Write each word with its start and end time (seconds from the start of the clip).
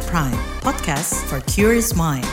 at 0.00 0.06
Prime, 0.08 0.40
podcast 0.64 1.12
for 1.28 1.44
curious 1.44 1.92
mind. 1.92 2.24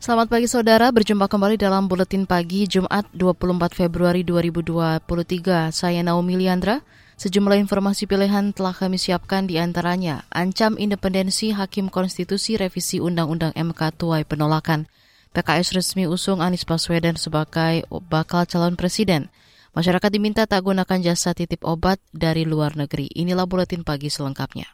Selamat 0.00 0.26
pagi 0.26 0.50
saudara, 0.50 0.90
berjumpa 0.90 1.30
kembali 1.30 1.54
dalam 1.54 1.86
Buletin 1.86 2.26
Pagi 2.26 2.66
Jumat 2.66 3.06
24 3.14 3.70
Februari 3.78 4.26
2023. 4.26 5.70
Saya 5.70 6.02
Naomi 6.02 6.34
Liandra. 6.34 6.82
Sejumlah 7.20 7.60
informasi 7.60 8.08
pilihan 8.08 8.56
telah 8.56 8.72
kami 8.72 8.96
siapkan 8.96 9.44
di 9.44 9.60
antaranya 9.60 10.24
ancam 10.32 10.80
independensi 10.80 11.52
Hakim 11.52 11.92
Konstitusi 11.92 12.56
revisi 12.56 12.96
Undang-Undang 12.96 13.52
MK 13.52 13.80
tuai 14.00 14.24
penolakan. 14.24 14.88
PKS 15.36 15.76
resmi 15.76 16.08
usung 16.08 16.40
Anies 16.40 16.64
Baswedan 16.64 17.20
sebagai 17.20 17.84
bakal 18.08 18.48
calon 18.48 18.72
presiden. 18.72 19.28
Masyarakat 19.76 20.08
diminta 20.08 20.48
tak 20.48 20.64
gunakan 20.64 21.12
jasa 21.12 21.36
titip 21.36 21.60
obat 21.68 22.00
dari 22.08 22.48
luar 22.48 22.72
negeri. 22.72 23.12
Inilah 23.12 23.44
Buletin 23.44 23.84
Pagi 23.84 24.08
selengkapnya. 24.08 24.72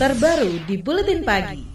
Terbaru 0.00 0.64
di 0.64 0.80
Buletin 0.80 1.20
Pagi. 1.20 1.73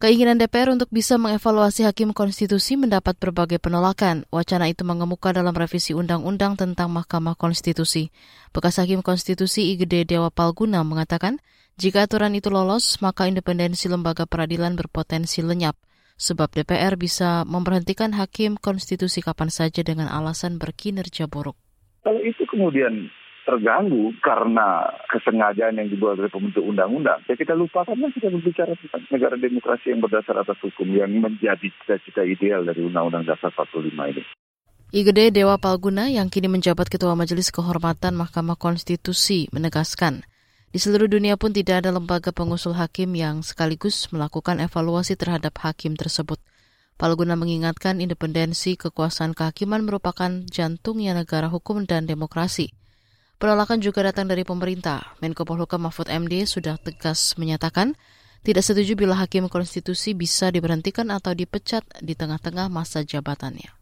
Keinginan 0.00 0.40
DPR 0.40 0.72
untuk 0.72 0.88
bisa 0.88 1.20
mengevaluasi 1.20 1.84
hakim 1.84 2.16
konstitusi 2.16 2.72
mendapat 2.72 3.20
berbagai 3.20 3.60
penolakan. 3.60 4.24
Wacana 4.32 4.72
itu 4.72 4.80
mengemuka 4.80 5.28
dalam 5.36 5.52
revisi 5.52 5.92
undang-undang 5.92 6.56
tentang 6.56 6.88
Mahkamah 6.88 7.36
Konstitusi. 7.36 8.08
Bekas 8.48 8.80
Hakim 8.80 9.04
Konstitusi 9.04 9.76
IGD 9.76 10.08
Dewa 10.08 10.32
Palguna 10.32 10.80
mengatakan, 10.88 11.44
jika 11.76 12.08
aturan 12.08 12.32
itu 12.32 12.48
lolos, 12.48 12.96
maka 13.04 13.28
independensi 13.28 13.92
lembaga 13.92 14.24
peradilan 14.24 14.72
berpotensi 14.72 15.44
lenyap, 15.44 15.76
sebab 16.16 16.48
DPR 16.48 16.96
bisa 16.96 17.44
memberhentikan 17.44 18.16
hakim 18.16 18.56
konstitusi 18.56 19.20
kapan 19.20 19.52
saja 19.52 19.84
dengan 19.84 20.08
alasan 20.08 20.56
berkinerja 20.56 21.28
buruk. 21.28 21.60
Kalau 22.00 22.24
itu 22.24 22.48
kemudian 22.48 23.12
terganggu 23.50 24.14
karena 24.22 24.86
kesengajaan 25.10 25.82
yang 25.82 25.90
dibuat 25.90 26.22
oleh 26.22 26.30
pembentuk 26.30 26.62
undang-undang. 26.62 27.18
Ya 27.26 27.34
kita 27.34 27.58
lupakanlah 27.58 28.14
kita 28.14 28.30
berbicara 28.30 28.78
tentang 28.78 29.02
negara 29.10 29.34
demokrasi 29.34 29.90
yang 29.90 29.98
berdasar 30.06 30.38
atas 30.38 30.54
hukum 30.62 30.86
yang 30.94 31.10
menjadi 31.10 31.66
cita-cita 31.82 32.22
ideal 32.22 32.62
dari 32.62 32.86
Undang-Undang 32.86 33.26
Dasar 33.26 33.50
45 33.50 33.90
ini. 34.14 34.22
IGD 34.94 35.34
Dewa 35.34 35.58
Palguna 35.58 36.06
yang 36.06 36.30
kini 36.30 36.46
menjabat 36.46 36.86
Ketua 36.86 37.18
Majelis 37.18 37.50
Kehormatan 37.50 38.14
Mahkamah 38.14 38.58
Konstitusi 38.58 39.50
menegaskan, 39.50 40.22
di 40.70 40.78
seluruh 40.78 41.10
dunia 41.10 41.34
pun 41.34 41.50
tidak 41.50 41.82
ada 41.82 41.90
lembaga 41.90 42.30
pengusul 42.30 42.78
hakim 42.78 43.18
yang 43.18 43.42
sekaligus 43.42 44.06
melakukan 44.14 44.62
evaluasi 44.62 45.18
terhadap 45.18 45.58
hakim 45.66 45.98
tersebut. 45.98 46.38
Palguna 46.94 47.34
mengingatkan 47.34 47.98
independensi 47.98 48.78
kekuasaan 48.78 49.34
kehakiman 49.34 49.82
merupakan 49.82 50.30
jantungnya 50.46 51.14
negara 51.14 51.50
hukum 51.50 51.86
dan 51.86 52.06
demokrasi. 52.06 52.79
Penolakan 53.40 53.80
juga 53.80 54.04
datang 54.04 54.28
dari 54.28 54.44
pemerintah. 54.44 55.16
Menko 55.24 55.48
Polhukam 55.48 55.88
Mahfud 55.88 56.12
MD 56.12 56.44
sudah 56.44 56.76
tegas 56.76 57.40
menyatakan 57.40 57.96
tidak 58.44 58.60
setuju 58.60 58.92
bila 59.00 59.16
hakim 59.16 59.48
konstitusi 59.48 60.12
bisa 60.12 60.52
diberhentikan 60.52 61.08
atau 61.08 61.32
dipecat 61.32 61.80
di 62.04 62.12
tengah-tengah 62.12 62.68
masa 62.68 63.00
jabatannya. 63.00 63.72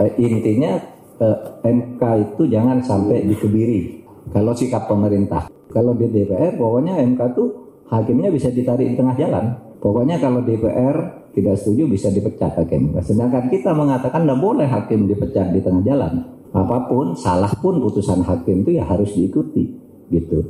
Uh, 0.00 0.08
intinya 0.16 0.80
eh, 1.20 1.38
MK 1.68 2.00
itu 2.24 2.48
jangan 2.48 2.80
sampai 2.80 3.28
dikebiri 3.28 4.00
kalau 4.32 4.56
sikap 4.56 4.88
pemerintah. 4.88 5.52
Kalau 5.68 5.92
di 5.92 6.08
DPR 6.08 6.56
pokoknya 6.56 6.96
MK 6.96 7.20
itu 7.36 7.44
hakimnya 7.92 8.32
bisa 8.32 8.48
ditarik 8.48 8.88
di 8.88 8.96
tengah 8.96 9.12
jalan. 9.20 9.60
Pokoknya 9.76 10.16
kalau 10.16 10.40
DPR 10.40 11.28
tidak 11.36 11.60
setuju 11.60 11.84
bisa 11.84 12.08
dipecat 12.08 12.64
hakim. 12.64 12.96
Sedangkan 13.04 13.52
kita 13.52 13.76
mengatakan 13.76 14.24
tidak 14.24 14.40
boleh 14.40 14.64
hakim 14.64 15.04
dipecat 15.04 15.52
di 15.52 15.60
tengah 15.60 15.84
jalan 15.84 16.32
apa 16.56 16.88
pun 16.88 17.12
salah 17.12 17.52
pun 17.60 17.78
putusan 17.84 18.24
hakim 18.24 18.64
itu 18.64 18.80
ya 18.80 18.88
harus 18.88 19.12
diikuti 19.12 19.86
gitu. 20.08 20.42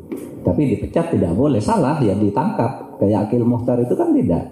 Tapi 0.45 0.77
dipecat 0.77 1.11
tidak 1.13 1.33
boleh. 1.35 1.59
Salah 1.59 1.99
ya 1.99 2.15
ditangkap. 2.15 3.01
Kayak 3.03 3.29
Akil 3.29 3.45
Muhtar 3.45 3.77
itu 3.83 3.95
kan 3.99 4.15
tidak. 4.15 4.45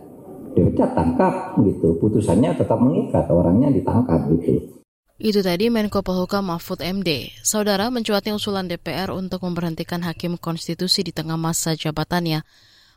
Dipecat 0.55 0.91
tangkap 0.93 1.35
gitu. 1.63 1.97
Putusannya 2.03 2.57
tetap 2.59 2.79
mengikat 2.83 3.31
orangnya 3.31 3.71
ditangkap 3.71 4.27
gitu. 4.35 4.83
Itu 5.15 5.47
tadi 5.47 5.71
Menko 5.71 6.03
Polhukam 6.03 6.51
Mahfud 6.51 6.83
MD. 6.83 7.31
Saudara 7.47 7.87
mencuatnya 7.87 8.35
usulan 8.35 8.67
DPR 8.67 9.15
untuk 9.15 9.47
memberhentikan 9.47 10.03
hakim 10.03 10.35
konstitusi 10.35 11.07
di 11.07 11.15
tengah 11.15 11.39
masa 11.39 11.79
jabatannya. 11.79 12.43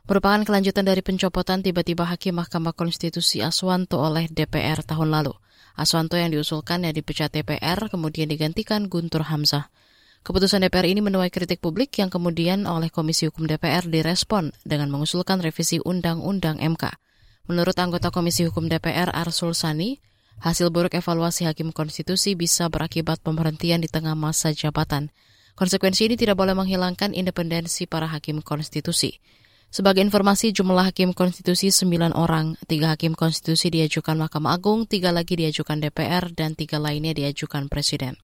Merupakan 0.07 0.41
kelanjutan 0.47 0.87
dari 0.87 1.03
pencopotan 1.03 1.59
tiba-tiba 1.59 2.07
Hakim 2.07 2.39
Mahkamah 2.39 2.71
Konstitusi 2.71 3.43
Aswanto 3.43 3.99
oleh 3.99 4.31
DPR 4.31 4.79
tahun 4.79 5.11
lalu. 5.11 5.35
Aswanto 5.77 6.17
yang 6.17 6.33
diusulkan 6.33 6.89
ya 6.89 6.91
dipecat 6.91 7.29
DPR 7.29 7.77
kemudian 7.93 8.25
digantikan 8.25 8.89
Guntur 8.89 9.29
Hamzah. 9.29 9.69
Keputusan 10.25 10.65
DPR 10.65 10.89
ini 10.89 11.05
menuai 11.05 11.29
kritik 11.29 11.61
publik 11.61 11.93
yang 12.01 12.09
kemudian 12.09 12.65
oleh 12.65 12.89
Komisi 12.89 13.29
Hukum 13.29 13.45
DPR 13.45 13.85
direspon 13.85 14.51
dengan 14.65 14.89
mengusulkan 14.89 15.39
revisi 15.39 15.77
Undang-Undang 15.79 16.59
MK. 16.59 16.83
Menurut 17.47 17.77
anggota 17.77 18.11
Komisi 18.11 18.43
Hukum 18.43 18.67
DPR 18.67 19.13
Arsul 19.13 19.53
Sani, 19.53 20.01
hasil 20.41 20.73
buruk 20.73 20.97
evaluasi 20.97 21.47
Hakim 21.47 21.71
Konstitusi 21.71 22.33
bisa 22.33 22.67
berakibat 22.67 23.23
pemberhentian 23.23 23.79
di 23.79 23.87
tengah 23.87 24.17
masa 24.17 24.51
jabatan. 24.51 25.13
Konsekuensi 25.55 26.09
ini 26.09 26.19
tidak 26.19 26.35
boleh 26.35 26.57
menghilangkan 26.57 27.15
independensi 27.15 27.85
para 27.85 28.09
Hakim 28.09 28.43
Konstitusi. 28.43 29.21
Sebagai 29.67 29.99
informasi, 29.99 30.55
jumlah 30.55 30.87
hakim 30.89 31.11
konstitusi 31.11 31.75
9 31.75 32.15
orang, 32.15 32.55
tiga 32.71 32.95
hakim 32.95 33.19
konstitusi 33.19 33.67
diajukan 33.67 34.15
Mahkamah 34.15 34.55
Agung, 34.55 34.87
tiga 34.87 35.11
lagi 35.11 35.35
diajukan 35.35 35.83
DPR, 35.83 36.31
dan 36.31 36.55
tiga 36.55 36.79
lainnya 36.79 37.11
diajukan 37.11 37.67
Presiden. 37.67 38.15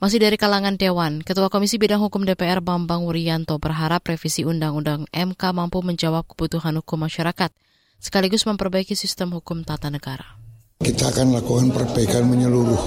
Masih 0.00 0.20
dari 0.20 0.40
kalangan 0.40 0.80
Dewan, 0.80 1.20
Ketua 1.20 1.52
Komisi 1.52 1.76
Bidang 1.76 2.00
Hukum 2.00 2.24
DPR 2.24 2.64
Bambang 2.64 3.04
Wuryanto 3.04 3.60
berharap 3.60 4.00
revisi 4.08 4.48
Undang-Undang 4.48 5.08
MK 5.12 5.42
mampu 5.52 5.84
menjawab 5.84 6.24
kebutuhan 6.24 6.76
hukum 6.80 7.04
masyarakat, 7.04 7.52
sekaligus 8.00 8.48
memperbaiki 8.48 8.96
sistem 8.96 9.36
hukum 9.36 9.60
tata 9.60 9.92
negara. 9.92 10.40
Kita 10.80 11.12
akan 11.12 11.36
lakukan 11.36 11.68
perbaikan 11.76 12.24
menyeluruh 12.28 12.80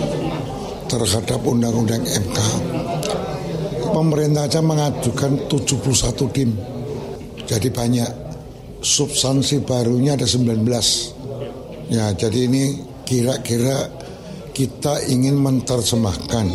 terhadap 0.90 1.38
Undang-Undang 1.46 2.02
MK. 2.02 2.38
Pemerintah 3.94 4.50
saja 4.50 4.66
mengajukan 4.66 5.46
71 5.46 6.34
tim 6.34 6.50
jadi 7.48 7.68
banyak 7.70 8.10
substansi 8.84 9.64
barunya 9.64 10.20
ada 10.20 10.28
19. 10.28 10.64
Ya, 11.92 12.12
jadi 12.16 12.40
ini 12.48 12.64
kira-kira 13.04 13.92
kita 14.54 15.04
ingin 15.10 15.40
menerjemahkan 15.40 16.48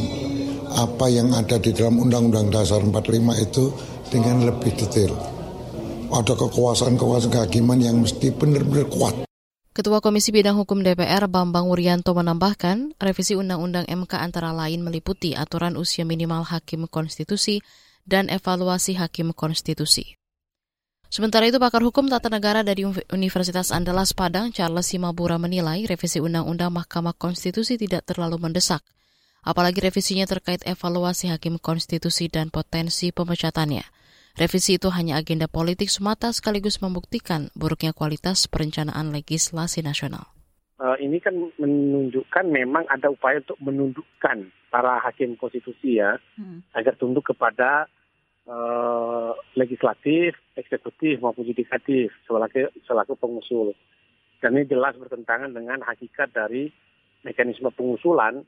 apa 0.79 1.07
yang 1.09 1.33
ada 1.33 1.57
di 1.57 1.73
dalam 1.73 1.99
Undang-Undang 1.99 2.53
Dasar 2.53 2.85
45 2.85 3.45
itu 3.45 3.65
dengan 4.13 4.45
lebih 4.45 4.73
detail. 4.77 5.13
Ada 6.09 6.33
kekuasaan-kekuasaan 6.37 7.33
kehakiman 7.33 7.81
yang 7.81 8.01
mesti 8.01 8.33
benar-benar 8.33 8.89
kuat. 8.89 9.15
Ketua 9.79 10.03
Komisi 10.03 10.35
Bidang 10.35 10.59
Hukum 10.59 10.83
DPR 10.83 11.31
Bambang 11.31 11.71
Wuryanto 11.71 12.11
menambahkan, 12.11 12.99
revisi 12.99 13.39
Undang-Undang 13.39 13.87
MK 13.87 14.13
antara 14.19 14.51
lain 14.51 14.83
meliputi 14.83 15.39
aturan 15.39 15.79
usia 15.79 16.03
minimal 16.03 16.43
hakim 16.43 16.91
konstitusi 16.91 17.63
dan 18.03 18.27
evaluasi 18.27 18.99
hakim 18.99 19.31
konstitusi. 19.31 20.18
Sementara 21.09 21.49
itu, 21.49 21.57
pakar 21.57 21.81
hukum 21.81 22.05
tata 22.05 22.29
negara 22.29 22.61
dari 22.61 22.85
Universitas 22.85 23.73
Andalas 23.73 24.13
Padang, 24.13 24.53
Charles 24.53 24.93
Simabura 24.93 25.41
menilai 25.41 25.89
revisi 25.89 26.21
Undang-Undang 26.21 26.69
Mahkamah 26.69 27.17
Konstitusi 27.17 27.81
tidak 27.81 28.05
terlalu 28.05 28.37
mendesak. 28.37 28.85
Apalagi 29.41 29.81
revisinya 29.81 30.29
terkait 30.29 30.61
evaluasi 30.69 31.33
hakim 31.33 31.57
konstitusi 31.57 32.29
dan 32.29 32.53
potensi 32.53 33.09
pemecatannya. 33.09 33.81
Revisi 34.37 34.77
itu 34.77 34.93
hanya 34.93 35.17
agenda 35.17 35.49
politik 35.49 35.89
semata 35.89 36.29
sekaligus 36.29 36.85
membuktikan 36.85 37.49
buruknya 37.57 37.97
kualitas 37.97 38.45
perencanaan 38.45 39.09
legislasi 39.09 39.81
nasional. 39.81 40.29
Uh, 40.79 40.95
ini 41.03 41.19
kan 41.19 41.35
menunjukkan 41.59 42.47
memang 42.53 42.85
ada 42.87 43.11
upaya 43.11 43.41
untuk 43.43 43.59
menundukkan 43.65 44.47
para 44.71 45.01
hakim 45.03 45.35
konstitusi 45.41 45.99
ya, 45.99 46.21
hmm. 46.37 46.69
agar 46.77 46.95
tunduk 47.01 47.27
kepada 47.27 47.89
uh, 48.49 49.33
legislatif, 49.55 50.35
eksekutif 50.57 51.21
maupun 51.21 51.45
yudikatif 51.45 52.11
selaku, 52.25 52.73
selaku 52.89 53.15
pengusul. 53.21 53.77
Dan 54.43 54.57
ini 54.57 54.71
jelas 54.71 54.97
bertentangan 54.97 55.53
dengan 55.53 55.83
hakikat 55.85 56.33
dari 56.33 56.71
mekanisme 57.27 57.69
pengusulan 57.75 58.43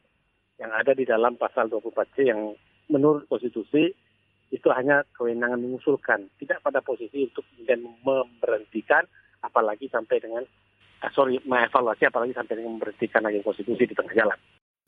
yang 0.61 0.70
ada 0.73 0.93
di 0.94 1.05
dalam 1.05 1.37
pasal 1.37 1.69
24C 1.69 2.17
yang 2.25 2.55
menurut 2.91 3.26
konstitusi 3.29 3.93
itu 4.50 4.69
hanya 4.75 5.06
kewenangan 5.14 5.62
mengusulkan, 5.62 6.26
tidak 6.43 6.58
pada 6.61 6.82
posisi 6.82 7.31
untuk 7.31 7.47
kemudian 7.55 7.87
memberhentikan 8.02 9.06
apalagi 9.47 9.87
sampai 9.88 10.19
dengan 10.19 10.43
uh, 11.06 11.11
sorry 11.14 11.38
mengevaluasi 11.47 12.11
apalagi 12.11 12.35
sampai 12.35 12.58
dengan 12.58 12.76
memberhentikan 12.76 13.23
lagi 13.23 13.41
konstitusi 13.47 13.87
di 13.87 13.94
tengah 13.94 14.14
jalan. 14.14 14.38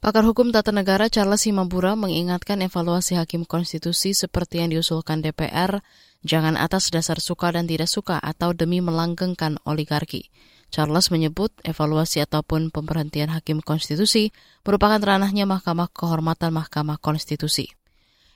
Pakar 0.02 0.26
Hukum 0.26 0.50
Tata 0.50 0.74
Negara 0.74 1.06
Charles 1.06 1.46
Himabura 1.46 1.94
mengingatkan 1.94 2.58
evaluasi 2.58 3.14
hakim 3.14 3.46
konstitusi 3.46 4.18
seperti 4.18 4.58
yang 4.58 4.74
diusulkan 4.74 5.22
DPR 5.22 5.78
jangan 6.26 6.58
atas 6.58 6.90
dasar 6.90 7.22
suka 7.22 7.54
dan 7.54 7.70
tidak 7.70 7.86
suka 7.86 8.18
atau 8.18 8.50
demi 8.50 8.82
melanggengkan 8.82 9.62
oligarki. 9.62 10.34
Charles 10.74 11.14
menyebut 11.14 11.54
evaluasi 11.62 12.18
ataupun 12.18 12.74
pemberhentian 12.74 13.30
hakim 13.30 13.62
konstitusi 13.62 14.34
merupakan 14.66 14.98
ranahnya 14.98 15.46
Mahkamah 15.46 15.94
Kehormatan 15.94 16.50
Mahkamah 16.50 16.98
Konstitusi. 16.98 17.70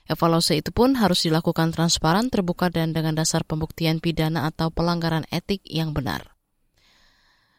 Evaluasi 0.07 0.63
itu 0.63 0.71
pun 0.71 0.95
harus 0.95 1.27
dilakukan 1.27 1.75
transparan, 1.75 2.31
terbuka, 2.31 2.71
dan 2.71 2.95
dengan 2.95 3.11
dasar 3.11 3.43
pembuktian 3.43 3.99
pidana 3.99 4.47
atau 4.47 4.71
pelanggaran 4.71 5.27
etik 5.35 5.67
yang 5.67 5.91
benar. 5.91 6.36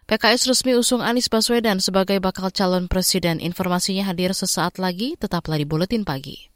PKS 0.09 0.49
resmi 0.49 0.73
usung 0.73 1.05
Anies 1.05 1.29
Baswedan 1.29 1.85
sebagai 1.85 2.17
bakal 2.17 2.49
calon 2.49 2.89
presiden. 2.89 3.45
Informasinya 3.45 4.09
hadir 4.09 4.33
sesaat 4.33 4.81
lagi, 4.81 5.21
tetaplah 5.21 5.61
di 5.61 5.69
Buletin 5.69 6.09
Pagi. 6.09 6.49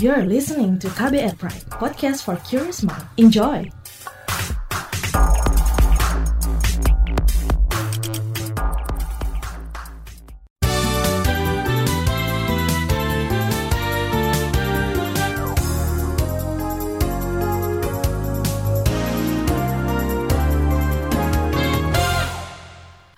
You're 0.00 0.24
listening 0.24 0.80
to 0.80 0.88
KBR 0.88 1.36
Pride, 1.36 1.68
podcast 1.68 2.24
for 2.24 2.40
curious 2.48 2.80
mind. 2.80 3.04
Enjoy! 3.20 3.68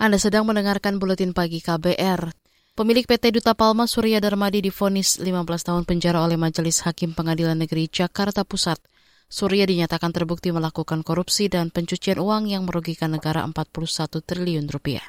Anda 0.00 0.16
sedang 0.16 0.48
mendengarkan 0.48 0.96
Buletin 0.96 1.36
Pagi 1.36 1.60
KBR. 1.60 2.32
Pemilik 2.72 3.04
PT 3.04 3.36
Duta 3.36 3.52
Palma 3.52 3.84
Surya 3.84 4.16
Darmadi 4.16 4.64
difonis 4.64 5.20
15 5.20 5.44
tahun 5.44 5.84
penjara 5.84 6.24
oleh 6.24 6.40
Majelis 6.40 6.80
Hakim 6.88 7.12
Pengadilan 7.12 7.60
Negeri 7.60 7.84
Jakarta 7.84 8.40
Pusat. 8.48 8.80
Surya 9.28 9.68
dinyatakan 9.68 10.08
terbukti 10.08 10.56
melakukan 10.56 11.04
korupsi 11.04 11.52
dan 11.52 11.68
pencucian 11.68 12.16
uang 12.16 12.48
yang 12.48 12.64
merugikan 12.64 13.12
negara 13.12 13.44
41 13.44 14.24
triliun 14.24 14.72
rupiah. 14.72 15.04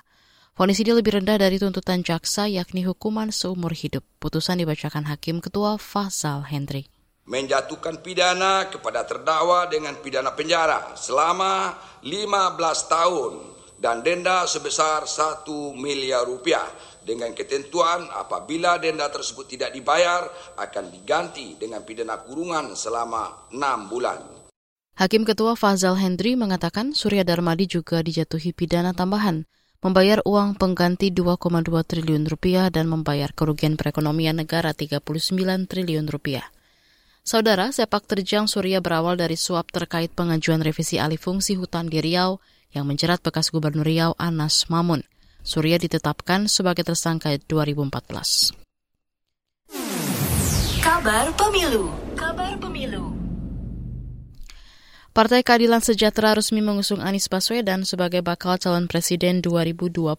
Fonis 0.60 0.84
ini 0.84 0.92
lebih 0.92 1.24
rendah 1.24 1.40
dari 1.40 1.56
tuntutan 1.56 2.04
jaksa 2.04 2.52
yakni 2.52 2.84
hukuman 2.84 3.32
seumur 3.32 3.72
hidup. 3.72 4.04
Putusan 4.20 4.60
dibacakan 4.60 5.08
Hakim 5.08 5.40
Ketua 5.40 5.80
Fasal 5.80 6.44
Hendri. 6.52 6.92
Menjatuhkan 7.32 8.04
pidana 8.04 8.68
kepada 8.68 9.08
terdakwa 9.08 9.72
dengan 9.72 9.96
pidana 10.04 10.36
penjara 10.36 11.00
selama 11.00 11.80
15 12.04 12.60
tahun 12.92 13.61
dan 13.82 14.06
denda 14.06 14.46
sebesar 14.46 15.10
1 15.10 15.50
miliar 15.74 16.30
rupiah 16.30 16.70
dengan 17.02 17.34
ketentuan 17.34 18.06
apabila 18.14 18.78
denda 18.78 19.10
tersebut 19.10 19.50
tidak 19.50 19.74
dibayar 19.74 20.30
akan 20.62 20.94
diganti 20.94 21.58
dengan 21.58 21.82
pidana 21.82 22.22
kurungan 22.22 22.78
selama 22.78 23.50
6 23.50 23.90
bulan. 23.90 24.22
Hakim 25.02 25.26
Ketua 25.26 25.58
Fazal 25.58 25.98
Hendri 25.98 26.38
mengatakan 26.38 26.94
Surya 26.94 27.26
Darmadi 27.26 27.66
juga 27.66 28.06
dijatuhi 28.06 28.54
pidana 28.54 28.94
tambahan, 28.94 29.50
membayar 29.82 30.22
uang 30.30 30.62
pengganti 30.62 31.10
2,2 31.10 31.74
triliun 31.82 32.30
rupiah 32.30 32.70
dan 32.70 32.86
membayar 32.86 33.34
kerugian 33.34 33.82
perekonomian 33.82 34.38
negara 34.38 34.78
39 34.78 35.02
triliun 35.66 36.06
rupiah. 36.06 36.46
Saudara, 37.26 37.74
sepak 37.74 38.06
terjang 38.06 38.46
Surya 38.46 38.78
berawal 38.78 39.18
dari 39.18 39.38
suap 39.38 39.74
terkait 39.74 40.14
pengajuan 40.14 40.62
revisi 40.62 41.02
alih 41.02 41.18
fungsi 41.18 41.58
hutan 41.58 41.90
di 41.90 41.98
Riau 41.98 42.38
yang 42.72 42.88
menjerat 42.88 43.20
bekas 43.20 43.52
Gubernur 43.52 43.88
Riau 43.88 44.16
Anas 44.16 44.68
Mamun. 44.72 45.04
Surya 45.42 45.82
ditetapkan 45.82 46.46
sebagai 46.46 46.86
tersangka 46.86 47.34
2014. 47.36 48.54
Kabar 50.82 51.30
Pemilu 51.34 51.94
Kabar 52.14 52.54
Pemilu 52.58 53.14
Partai 55.12 55.44
Keadilan 55.44 55.84
Sejahtera 55.84 56.32
resmi 56.32 56.64
mengusung 56.64 57.04
Anies 57.04 57.28
Baswedan 57.28 57.84
sebagai 57.84 58.24
bakal 58.24 58.56
calon 58.56 58.88
presiden 58.88 59.44
2024. 59.44 60.16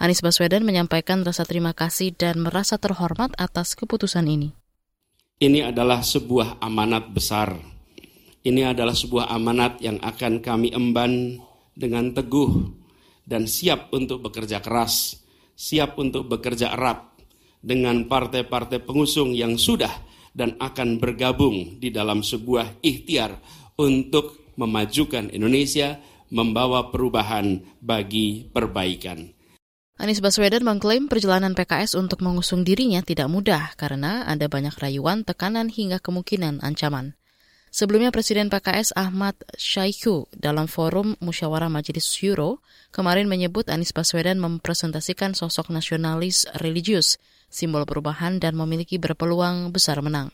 Anies 0.00 0.24
Baswedan 0.24 0.64
menyampaikan 0.64 1.20
rasa 1.20 1.44
terima 1.44 1.76
kasih 1.76 2.16
dan 2.16 2.40
merasa 2.40 2.80
terhormat 2.80 3.36
atas 3.36 3.76
keputusan 3.76 4.24
ini. 4.30 4.56
Ini 5.42 5.74
adalah 5.74 6.00
sebuah 6.00 6.62
amanat 6.62 7.10
besar 7.12 7.71
ini 8.42 8.66
adalah 8.66 8.94
sebuah 8.94 9.30
amanat 9.30 9.78
yang 9.78 10.02
akan 10.02 10.42
kami 10.42 10.74
emban 10.74 11.38
dengan 11.72 12.10
teguh 12.10 12.74
dan 13.22 13.46
siap 13.46 13.94
untuk 13.94 14.18
bekerja 14.26 14.58
keras, 14.58 15.22
siap 15.54 15.94
untuk 15.98 16.26
bekerja 16.26 16.74
erat 16.74 17.06
dengan 17.62 18.10
partai-partai 18.10 18.82
pengusung 18.82 19.30
yang 19.30 19.54
sudah 19.54 19.94
dan 20.34 20.58
akan 20.58 20.98
bergabung 20.98 21.78
di 21.78 21.94
dalam 21.94 22.26
sebuah 22.26 22.82
ikhtiar 22.82 23.38
untuk 23.78 24.52
memajukan 24.58 25.30
Indonesia, 25.30 26.02
membawa 26.32 26.90
perubahan 26.90 27.62
bagi 27.78 28.48
perbaikan. 28.50 29.30
Anies 30.00 30.18
Baswedan 30.18 30.66
mengklaim 30.66 31.06
perjalanan 31.06 31.54
PKS 31.54 31.94
untuk 31.94 32.24
mengusung 32.24 32.66
dirinya 32.66 33.04
tidak 33.04 33.30
mudah 33.30 33.76
karena 33.78 34.26
ada 34.26 34.50
banyak 34.50 34.74
rayuan, 34.80 35.22
tekanan 35.22 35.70
hingga 35.70 36.02
kemungkinan 36.02 36.58
ancaman. 36.64 37.14
Sebelumnya 37.72 38.12
Presiden 38.12 38.52
PKS 38.52 38.92
Ahmad 39.00 39.32
Syaihu 39.56 40.28
dalam 40.36 40.68
forum 40.68 41.16
Musyawarah 41.24 41.72
Majelis 41.72 42.04
Syuro 42.04 42.60
kemarin 42.92 43.24
menyebut 43.32 43.72
Anies 43.72 43.96
Baswedan 43.96 44.36
mempresentasikan 44.44 45.32
sosok 45.32 45.72
nasionalis 45.72 46.44
religius, 46.60 47.16
simbol 47.48 47.88
perubahan 47.88 48.36
dan 48.36 48.60
memiliki 48.60 49.00
berpeluang 49.00 49.72
besar 49.72 50.04
menang. 50.04 50.28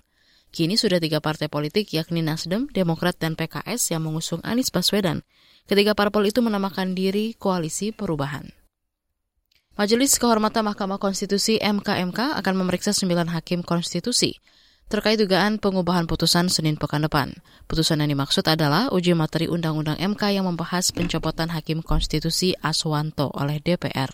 Kini 0.50 0.74
sudah 0.74 0.98
tiga 0.98 1.22
partai 1.22 1.46
politik 1.46 1.94
yakni 1.94 2.26
Nasdem, 2.26 2.66
Demokrat, 2.74 3.22
dan 3.22 3.38
PKS 3.38 3.94
yang 3.94 4.02
mengusung 4.02 4.42
Anies 4.42 4.74
Baswedan. 4.74 5.22
Ketiga 5.70 5.94
parpol 5.94 6.26
itu 6.26 6.42
menamakan 6.42 6.98
diri 6.98 7.38
Koalisi 7.38 7.94
Perubahan. 7.94 8.50
Majelis 9.78 10.18
Kehormatan 10.18 10.66
Mahkamah 10.66 10.98
Konstitusi 10.98 11.62
MKMK 11.62 12.34
akan 12.34 12.54
memeriksa 12.58 12.90
sembilan 12.90 13.30
hakim 13.30 13.62
konstitusi 13.62 14.34
terkait 14.88 15.20
dugaan 15.20 15.60
pengubahan 15.60 16.08
putusan 16.08 16.48
Senin 16.48 16.80
pekan 16.80 17.04
depan. 17.04 17.36
Putusan 17.68 18.00
yang 18.00 18.16
dimaksud 18.16 18.44
adalah 18.48 18.88
uji 18.88 19.12
materi 19.12 19.44
Undang-Undang 19.46 20.00
MK 20.00 20.22
yang 20.32 20.48
membahas 20.48 20.90
pencopotan 20.96 21.52
Hakim 21.52 21.84
Konstitusi 21.84 22.56
Aswanto 22.64 23.28
oleh 23.36 23.60
DPR. 23.60 24.08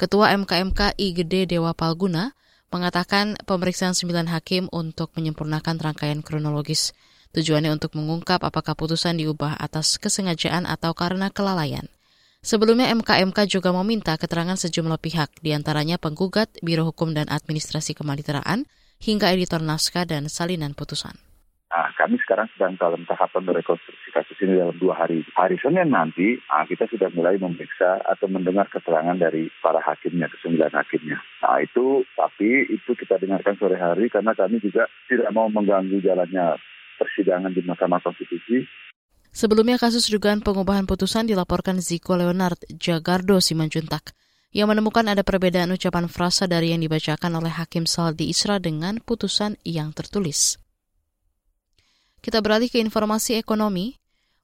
Ketua 0.00 0.32
MKMK 0.32 0.96
I 0.96 1.08
Gede 1.12 1.44
Dewa 1.44 1.76
Palguna 1.76 2.32
mengatakan 2.72 3.36
pemeriksaan 3.44 3.92
sembilan 3.92 4.28
hakim 4.32 4.68
untuk 4.72 5.12
menyempurnakan 5.16 5.76
rangkaian 5.80 6.20
kronologis. 6.24 6.96
Tujuannya 7.36 7.76
untuk 7.76 7.92
mengungkap 7.92 8.40
apakah 8.40 8.72
putusan 8.72 9.20
diubah 9.20 9.60
atas 9.60 10.00
kesengajaan 10.00 10.64
atau 10.64 10.96
karena 10.96 11.28
kelalaian. 11.28 11.84
Sebelumnya 12.40 12.88
MKMK 12.94 13.50
juga 13.50 13.74
meminta 13.74 14.14
keterangan 14.16 14.56
sejumlah 14.56 14.96
pihak, 15.02 15.42
di 15.42 15.52
antaranya 15.52 15.98
penggugat, 15.98 16.48
Biro 16.62 16.86
Hukum 16.88 17.12
dan 17.12 17.26
Administrasi 17.28 17.98
Kemanitraan, 17.98 18.64
hingga 18.98 19.30
editor 19.34 19.62
naskah 19.62 20.04
dan 20.04 20.26
salinan 20.26 20.74
putusan. 20.74 21.16
Nah, 21.68 21.92
kami 22.00 22.16
sekarang 22.24 22.48
sedang 22.56 22.80
dalam 22.80 23.04
tahapan 23.04 23.44
merekonstruksi 23.44 24.08
kasus 24.08 24.40
ini 24.40 24.56
dalam 24.56 24.80
dua 24.80 24.96
hari. 25.04 25.20
Hari 25.36 25.60
Senin 25.60 25.92
nanti, 25.92 26.40
nah, 26.48 26.64
kita 26.64 26.88
sudah 26.88 27.12
mulai 27.12 27.36
memeriksa 27.36 28.00
atau 28.08 28.24
mendengar 28.24 28.72
keterangan 28.72 29.12
dari 29.20 29.52
para 29.60 29.76
hakimnya, 29.84 30.32
kesembilan 30.32 30.72
hakimnya. 30.72 31.20
Nah, 31.44 31.60
itu, 31.60 32.08
tapi 32.16 32.72
itu 32.72 32.90
kita 32.96 33.20
dengarkan 33.20 33.60
sore 33.60 33.76
hari 33.76 34.08
karena 34.08 34.32
kami 34.32 34.64
juga 34.64 34.88
tidak 35.12 35.28
mau 35.36 35.52
mengganggu 35.52 36.00
jalannya 36.00 36.56
persidangan 36.96 37.52
di 37.52 37.60
Mahkamah 37.60 38.00
Konstitusi. 38.00 38.64
Sebelumnya 39.28 39.76
kasus 39.76 40.08
dugaan 40.08 40.40
pengubahan 40.40 40.88
putusan 40.88 41.28
dilaporkan 41.28 41.84
Ziko 41.84 42.16
Leonard 42.16 42.64
Jagardo 42.80 43.44
Simanjuntak 43.44 44.16
yang 44.52 44.72
menemukan 44.72 45.04
ada 45.04 45.20
perbedaan 45.20 45.68
ucapan 45.76 46.08
frasa 46.08 46.48
dari 46.48 46.72
yang 46.72 46.80
dibacakan 46.80 47.36
oleh 47.36 47.52
Hakim 47.52 47.84
Saldi 47.84 48.32
Isra 48.32 48.56
dengan 48.56 48.96
putusan 49.00 49.60
yang 49.64 49.92
tertulis. 49.92 50.56
Kita 52.18 52.40
beralih 52.40 52.72
ke 52.72 52.80
informasi 52.80 53.38
ekonomi. 53.38 53.94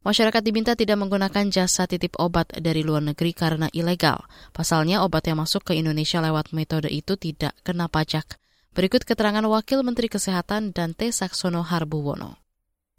Masyarakat 0.04 0.44
diminta 0.44 0.76
tidak 0.76 1.00
menggunakan 1.00 1.48
jasa 1.48 1.88
titip 1.88 2.20
obat 2.20 2.52
dari 2.60 2.84
luar 2.84 3.00
negeri 3.00 3.32
karena 3.32 3.72
ilegal. 3.72 4.20
Pasalnya, 4.52 5.00
obat 5.00 5.24
yang 5.24 5.40
masuk 5.40 5.64
ke 5.64 5.80
Indonesia 5.80 6.20
lewat 6.20 6.52
metode 6.52 6.92
itu 6.92 7.16
tidak 7.16 7.56
kena 7.64 7.88
pajak. 7.88 8.36
Berikut 8.76 9.08
keterangan 9.08 9.40
Wakil 9.40 9.80
Menteri 9.80 10.12
Kesehatan 10.12 10.76
Dante 10.76 11.08
Saksono 11.08 11.64
Harbuwono. 11.64 12.36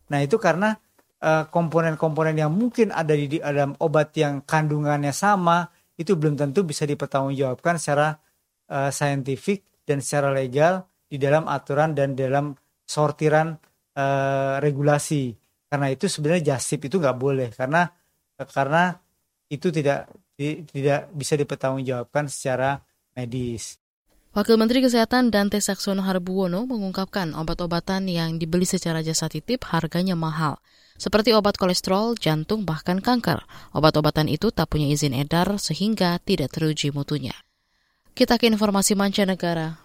Nah, 0.09 0.19
itu 0.25 0.41
karena 0.41 0.73
eh, 1.21 1.45
komponen-komponen 1.45 2.33
uh, 2.33 2.49
yang 2.49 2.51
mungkin 2.57 2.89
ada 2.89 3.13
di 3.13 3.37
dalam 3.37 3.77
obat 3.77 4.09
yang 4.17 4.41
kandungannya 4.41 5.13
sama, 5.13 5.69
itu 5.95 6.15
belum 6.15 6.35
tentu 6.35 6.67
bisa 6.67 6.83
dipertanggungjawabkan 6.83 7.79
secara 7.79 8.19
uh, 8.71 8.91
saintifik 8.91 9.63
dan 9.87 10.03
secara 10.03 10.35
legal 10.35 10.87
di 11.07 11.15
dalam 11.15 11.47
aturan 11.47 11.95
dan 11.95 12.13
dalam 12.17 12.55
sortiran 12.83 13.55
uh, 13.95 14.59
regulasi. 14.59 15.35
Karena 15.65 15.87
itu 15.91 16.05
sebenarnya 16.11 16.55
jasip 16.55 16.85
itu 16.85 16.99
nggak 16.99 17.17
boleh 17.17 17.49
karena 17.51 17.89
karena 18.35 18.95
itu 19.47 19.71
tidak 19.71 20.11
tidak 20.35 21.07
bisa 21.15 21.33
dipertanggungjawabkan 21.39 22.27
secara 22.27 22.83
medis. 23.15 23.79
Wakil 24.35 24.59
Menteri 24.59 24.83
Kesehatan 24.83 25.31
Dante 25.31 25.63
Saxono 25.63 26.03
Harbuwono 26.03 26.67
mengungkapkan 26.67 27.31
obat-obatan 27.39 28.11
yang 28.11 28.35
dibeli 28.35 28.67
secara 28.67 28.99
jasa 28.99 29.31
titip 29.31 29.63
harganya 29.71 30.19
mahal. 30.19 30.59
Seperti 30.95 31.35
obat 31.35 31.59
kolesterol, 31.59 32.15
jantung, 32.15 32.63
bahkan 32.63 33.03
kanker. 33.03 33.43
Obat-obatan 33.75 34.31
itu 34.31 34.47
tak 34.55 34.71
punya 34.71 34.87
izin 34.87 35.11
edar 35.11 35.59
sehingga 35.59 36.15
tidak 36.23 36.55
teruji 36.55 36.95
mutunya. 36.95 37.35
Kita 38.15 38.39
ke 38.39 38.47
informasi 38.47 38.95
mancanegara. 38.95 39.75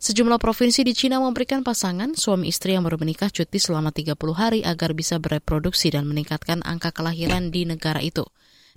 Sejumlah 0.00 0.40
provinsi 0.40 0.80
di 0.80 0.96
Cina 0.96 1.20
memberikan 1.20 1.60
pasangan 1.60 2.16
suami 2.16 2.48
istri 2.48 2.72
yang 2.72 2.88
baru 2.88 2.96
menikah 2.96 3.28
cuti 3.28 3.60
selama 3.60 3.92
30 3.92 4.16
hari 4.32 4.64
agar 4.64 4.96
bisa 4.96 5.20
bereproduksi 5.20 5.92
dan 5.92 6.08
meningkatkan 6.08 6.64
angka 6.64 6.88
kelahiran 6.88 7.52
di 7.52 7.68
negara 7.68 8.00
itu. 8.00 8.24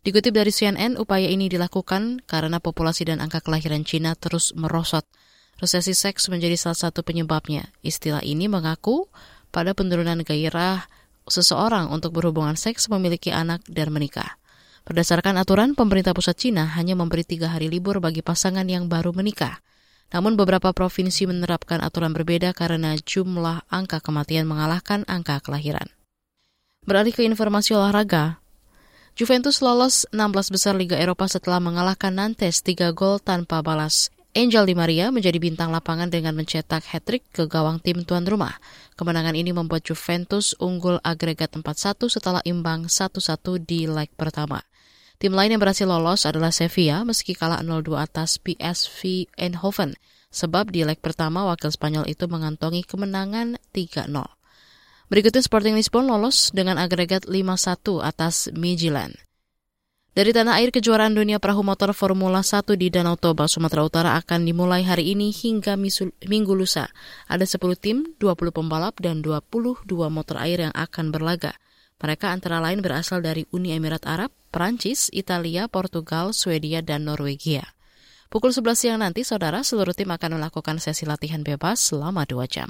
Dikutip 0.04 0.36
dari 0.36 0.52
CNN, 0.52 1.00
upaya 1.00 1.32
ini 1.32 1.48
dilakukan 1.48 2.28
karena 2.28 2.60
populasi 2.60 3.08
dan 3.08 3.24
angka 3.24 3.40
kelahiran 3.40 3.88
Cina 3.88 4.20
terus 4.20 4.52
merosot. 4.52 5.08
Resesi 5.64 5.96
seks 5.96 6.28
menjadi 6.28 6.60
salah 6.60 6.76
satu 6.76 7.08
penyebabnya. 7.08 7.72
Istilah 7.88 8.20
ini 8.20 8.52
mengaku 8.52 9.08
pada 9.48 9.72
penurunan 9.72 10.28
gairah 10.28 10.92
seseorang 11.28 11.92
untuk 11.92 12.16
berhubungan 12.16 12.56
seks, 12.56 12.88
memiliki 12.92 13.30
anak, 13.30 13.64
dan 13.70 13.92
menikah. 13.92 14.40
Berdasarkan 14.84 15.40
aturan, 15.40 15.80
pemerintah 15.80 16.12
pusat 16.12 16.36
Cina 16.36 16.68
hanya 16.76 17.00
memberi 17.00 17.24
tiga 17.24 17.52
hari 17.52 17.72
libur 17.72 18.04
bagi 18.04 18.20
pasangan 18.20 18.68
yang 18.68 18.92
baru 18.92 19.16
menikah. 19.16 19.64
Namun 20.12 20.36
beberapa 20.36 20.76
provinsi 20.76 21.26
menerapkan 21.26 21.80
aturan 21.80 22.12
berbeda 22.12 22.52
karena 22.54 22.94
jumlah 23.00 23.66
angka 23.72 24.04
kematian 24.04 24.46
mengalahkan 24.46 25.08
angka 25.10 25.40
kelahiran. 25.42 25.88
Beralih 26.84 27.16
ke 27.16 27.24
informasi 27.24 27.74
olahraga, 27.74 28.44
Juventus 29.14 29.62
lolos 29.62 30.10
16 30.10 30.50
besar 30.50 30.74
Liga 30.74 30.98
Eropa 30.98 31.30
setelah 31.30 31.62
mengalahkan 31.62 32.10
Nantes 32.10 32.66
3 32.66 32.98
gol 32.98 33.22
tanpa 33.22 33.62
balas. 33.62 34.10
Angel 34.34 34.66
Di 34.66 34.74
Maria 34.74 35.14
menjadi 35.14 35.38
bintang 35.38 35.70
lapangan 35.70 36.10
dengan 36.10 36.34
mencetak 36.34 36.90
hat-trick 36.90 37.22
ke 37.30 37.46
gawang 37.46 37.78
tim 37.78 38.02
tuan 38.02 38.26
rumah. 38.26 38.58
Kemenangan 38.98 39.38
ini 39.38 39.54
membuat 39.54 39.86
Juventus 39.86 40.58
unggul 40.58 40.98
agregat 41.06 41.54
4-1 41.54 42.10
setelah 42.10 42.42
imbang 42.42 42.90
1-1 42.90 43.14
di 43.62 43.86
leg 43.86 44.10
pertama. 44.18 44.66
Tim 45.22 45.38
lain 45.38 45.54
yang 45.54 45.62
berhasil 45.62 45.86
lolos 45.86 46.26
adalah 46.26 46.50
Sevilla 46.50 47.06
meski 47.06 47.38
kalah 47.38 47.62
0-2 47.62 47.94
atas 47.94 48.42
PSV 48.42 49.30
Eindhoven, 49.38 49.94
sebab 50.34 50.74
di 50.74 50.82
leg 50.82 50.98
pertama 50.98 51.46
wakil 51.46 51.70
Spanyol 51.70 52.10
itu 52.10 52.26
mengantongi 52.26 52.82
kemenangan 52.90 53.62
3-0. 53.70 54.10
Berikutnya 55.14 55.46
Sporting 55.46 55.78
Lisbon 55.78 56.10
lolos 56.10 56.50
dengan 56.50 56.82
agregat 56.82 57.30
5-1 57.30 58.02
atas 58.02 58.50
Midtjylland. 58.50 59.14
Dari 60.14 60.30
tanah 60.30 60.62
air 60.62 60.70
kejuaraan 60.70 61.18
dunia 61.18 61.42
perahu 61.42 61.66
motor 61.66 61.90
Formula 61.90 62.46
1 62.46 62.78
di 62.78 62.94
Danau 62.94 63.18
Toba, 63.18 63.50
Sumatera 63.50 63.82
Utara 63.82 64.14
akan 64.22 64.46
dimulai 64.46 64.86
hari 64.86 65.18
ini 65.18 65.34
hingga 65.34 65.74
minggu 65.74 66.54
lusa. 66.54 66.94
Ada 67.26 67.50
10 67.50 67.74
tim, 67.82 68.06
20 68.22 68.54
pembalap, 68.54 69.02
dan 69.02 69.26
22 69.26 69.90
motor 70.14 70.38
air 70.38 70.70
yang 70.70 70.76
akan 70.78 71.10
berlaga. 71.10 71.58
Mereka 71.98 72.30
antara 72.30 72.62
lain 72.62 72.86
berasal 72.86 73.26
dari 73.26 73.50
Uni 73.50 73.74
Emirat 73.74 74.06
Arab, 74.06 74.30
Perancis, 74.54 75.10
Italia, 75.10 75.66
Portugal, 75.66 76.30
Swedia, 76.30 76.86
dan 76.86 77.10
Norwegia. 77.10 77.74
Pukul 78.30 78.54
11 78.54 78.78
siang 78.78 79.02
nanti, 79.02 79.26
saudara, 79.26 79.66
seluruh 79.66 79.98
tim 79.98 80.14
akan 80.14 80.38
melakukan 80.38 80.78
sesi 80.78 81.10
latihan 81.10 81.42
bebas 81.42 81.82
selama 81.82 82.30
2 82.30 82.46
jam. 82.46 82.70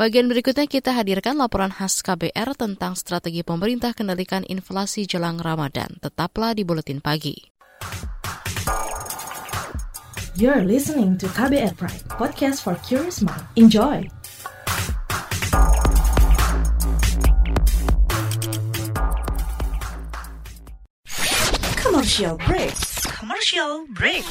Bagian 0.00 0.32
berikutnya 0.32 0.64
kita 0.64 0.96
hadirkan 0.96 1.36
laporan 1.36 1.68
khas 1.68 2.00
KBR 2.00 2.56
tentang 2.56 2.96
strategi 2.96 3.44
pemerintah 3.44 3.92
kendalikan 3.92 4.48
inflasi 4.48 5.04
jelang 5.04 5.36
Ramadan. 5.36 6.00
Tetaplah 6.00 6.56
di 6.56 6.64
Buletin 6.64 7.04
Pagi. 7.04 7.36
You're 10.40 10.64
listening 10.64 11.20
to 11.20 11.28
KBR 11.28 11.76
Pride, 11.76 12.00
podcast 12.16 12.64
for 12.64 12.80
curious 12.80 13.20
mind. 13.20 13.44
Enjoy! 13.60 14.08
Commercial 21.76 22.40
break. 22.40 22.72
Commercial 23.20 23.84
break. 23.92 24.24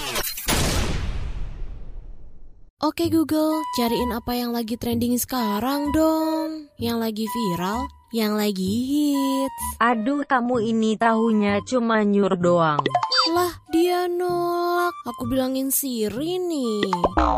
Oke 2.79 3.11
Google, 3.11 3.59
cariin 3.75 4.15
apa 4.15 4.39
yang 4.39 4.55
lagi 4.55 4.79
trending 4.79 5.19
sekarang 5.19 5.91
dong. 5.91 6.71
Yang 6.79 6.97
lagi 7.03 7.25
viral, 7.27 7.91
yang 8.15 8.39
lagi 8.39 8.71
hits. 8.87 9.83
Aduh, 9.83 10.23
kamu 10.23 10.63
ini 10.63 10.95
tahunya 10.95 11.59
cuma 11.67 12.07
nyur 12.07 12.39
doang. 12.39 12.79
Lah, 13.35 13.51
dia 13.67 14.07
nolak. 14.07 14.95
Aku 15.11 15.27
bilangin 15.27 15.75
Siri 15.75 16.39
nih. 16.39 16.87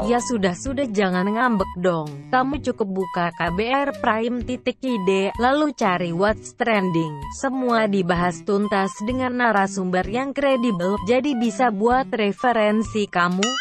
Ya 0.05 0.21
sudah-sudah 0.21 0.85
jangan 0.93 1.25
ngambek 1.25 1.73
dong. 1.81 2.29
Kamu 2.29 2.61
cukup 2.61 3.01
buka 3.01 3.33
KBR 3.33 3.97
Prime 3.97 4.45
titik 4.45 4.77
ide, 4.85 5.33
lalu 5.41 5.73
cari 5.73 6.13
what's 6.13 6.53
trending. 6.53 7.17
Semua 7.41 7.89
dibahas 7.89 8.45
tuntas 8.45 8.93
dengan 9.09 9.41
narasumber 9.41 10.05
yang 10.05 10.37
kredibel, 10.37 11.01
jadi 11.09 11.33
bisa 11.33 11.73
buat 11.73 12.13
referensi 12.13 13.09
kamu. 13.09 13.60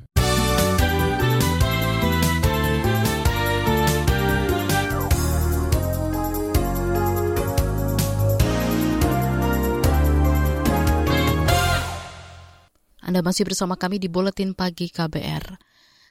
Anda 13.11 13.27
masih 13.27 13.43
bersama 13.43 13.75
kami 13.75 13.99
di 13.99 14.07
Buletin 14.07 14.55
Pagi 14.55 14.87
KBR. 14.87 15.59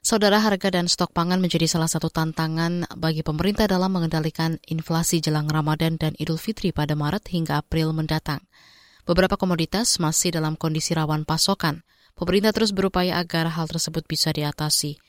Saudara 0.04 0.36
harga 0.36 0.68
dan 0.68 0.84
stok 0.84 1.16
pangan 1.16 1.40
menjadi 1.40 1.64
salah 1.64 1.88
satu 1.88 2.12
tantangan 2.12 2.84
bagi 2.92 3.24
pemerintah 3.24 3.64
dalam 3.64 3.88
mengendalikan 3.96 4.60
inflasi 4.68 5.24
jelang 5.24 5.48
Ramadan 5.48 5.96
dan 5.96 6.12
Idul 6.20 6.36
Fitri 6.36 6.76
pada 6.76 6.92
Maret 6.92 7.32
hingga 7.32 7.64
April 7.64 7.96
mendatang. 7.96 8.44
Beberapa 9.08 9.40
komoditas 9.40 9.96
masih 9.96 10.36
dalam 10.36 10.60
kondisi 10.60 10.92
rawan 10.92 11.24
pasokan. 11.24 11.88
Pemerintah 12.12 12.52
terus 12.52 12.76
berupaya 12.76 13.16
agar 13.16 13.48
hal 13.48 13.64
tersebut 13.64 14.04
bisa 14.04 14.36
diatasi. 14.36 15.00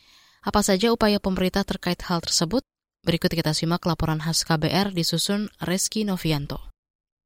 Apa 0.48 0.64
saja 0.64 0.96
upaya 0.96 1.20
pemerintah 1.20 1.68
terkait 1.68 2.00
hal 2.08 2.24
tersebut? 2.24 2.64
Berikut 3.04 3.36
kita 3.36 3.52
simak 3.52 3.84
laporan 3.84 4.24
khas 4.24 4.48
KBR 4.48 4.96
disusun 4.96 5.52
Reski 5.60 6.08
Novianto. 6.08 6.71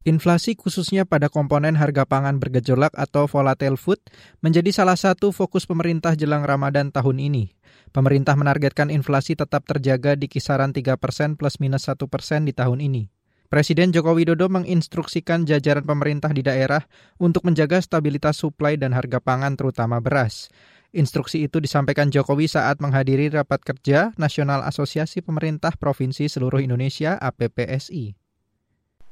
Inflasi 0.06 0.54
khususnya 0.54 1.02
pada 1.02 1.34
komponen 1.34 1.74
harga 1.74 2.06
pangan 2.06 2.38
bergejolak 2.38 2.94
atau 2.94 3.26
volatile 3.26 3.74
food 3.74 3.98
menjadi 4.38 4.70
salah 4.70 4.94
satu 4.94 5.34
fokus 5.34 5.66
pemerintah 5.66 6.14
jelang 6.14 6.46
Ramadan 6.46 6.94
tahun 6.94 7.18
ini. 7.18 7.58
Pemerintah 7.90 8.38
menargetkan 8.38 8.94
inflasi 8.94 9.34
tetap 9.34 9.66
terjaga 9.66 10.14
di 10.14 10.30
kisaran 10.30 10.78
3 10.78 11.02
persen 11.02 11.34
plus 11.34 11.58
minus 11.58 11.90
1 11.90 11.98
persen 12.06 12.46
di 12.46 12.54
tahun 12.54 12.86
ini. 12.86 13.10
Presiden 13.50 13.90
Joko 13.90 14.14
Widodo 14.14 14.46
menginstruksikan 14.46 15.42
jajaran 15.50 15.90
pemerintah 15.90 16.30
di 16.30 16.46
daerah 16.46 16.86
untuk 17.18 17.42
menjaga 17.42 17.82
stabilitas 17.82 18.38
suplai 18.38 18.78
dan 18.78 18.94
harga 18.94 19.18
pangan 19.18 19.58
terutama 19.58 19.98
beras. 19.98 20.54
Instruksi 20.94 21.50
itu 21.50 21.58
disampaikan 21.58 22.14
Jokowi 22.14 22.46
saat 22.46 22.78
menghadiri 22.78 23.34
rapat 23.34 23.58
kerja 23.66 24.14
Nasional 24.22 24.62
Asosiasi 24.70 25.26
Pemerintah 25.26 25.74
Provinsi 25.82 26.30
Seluruh 26.30 26.62
Indonesia 26.62 27.18
APPSI. 27.18 28.25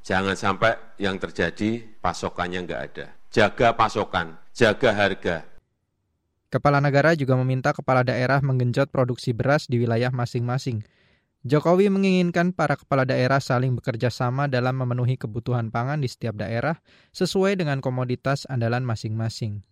Jangan 0.03 0.35
sampai 0.35 0.75
yang 0.99 1.15
terjadi 1.15 1.79
pasokannya 2.03 2.67
nggak 2.67 2.81
ada. 2.91 3.07
Jaga 3.31 3.71
pasokan, 3.71 4.35
jaga 4.51 4.91
harga. 4.91 5.47
Kepala 6.51 6.83
negara 6.83 7.15
juga 7.15 7.33
meminta 7.39 7.71
kepala 7.71 8.05
daerah 8.05 8.43
menggenjot 8.43 8.91
produksi 8.91 9.33
beras 9.33 9.65
di 9.65 9.81
wilayah 9.81 10.13
masing-masing. 10.13 10.85
Jokowi 11.47 11.89
menginginkan 11.89 12.51
para 12.51 12.75
kepala 12.75 13.07
daerah 13.07 13.39
saling 13.39 13.79
bekerja 13.79 14.11
sama 14.11 14.51
dalam 14.51 14.75
memenuhi 14.75 15.17
kebutuhan 15.17 15.71
pangan 15.71 15.99
di 15.99 16.07
setiap 16.11 16.37
daerah 16.39 16.77
sesuai 17.15 17.57
dengan 17.57 17.79
komoditas 17.79 18.45
andalan 18.51 18.83
masing-masing. 18.85 19.63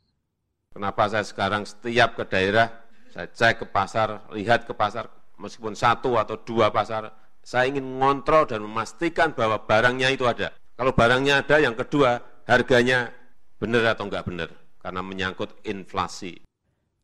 Kenapa 0.71 1.11
saya 1.11 1.27
sekarang 1.27 1.67
setiap 1.67 2.15
ke 2.15 2.23
daerah, 2.27 2.71
saya 3.11 3.27
cek 3.27 3.61
ke 3.61 3.65
pasar, 3.67 4.31
lihat 4.31 4.63
ke 4.63 4.71
pasar, 4.71 5.11
meskipun 5.35 5.75
satu 5.75 6.15
atau 6.15 6.39
dua 6.39 6.71
pasar, 6.71 7.20
saya 7.41 7.69
ingin 7.69 7.85
mengontrol 7.85 8.45
dan 8.45 8.61
memastikan 8.61 9.33
bahwa 9.33 9.65
barangnya 9.65 10.13
itu 10.13 10.29
ada. 10.29 10.53
Kalau 10.77 10.93
barangnya 10.93 11.45
ada, 11.45 11.57
yang 11.61 11.77
kedua, 11.77 12.21
harganya 12.45 13.13
benar 13.61 13.93
atau 13.93 14.09
enggak 14.09 14.25
benar, 14.25 14.49
karena 14.81 15.01
menyangkut 15.05 15.53
inflasi. 15.65 16.41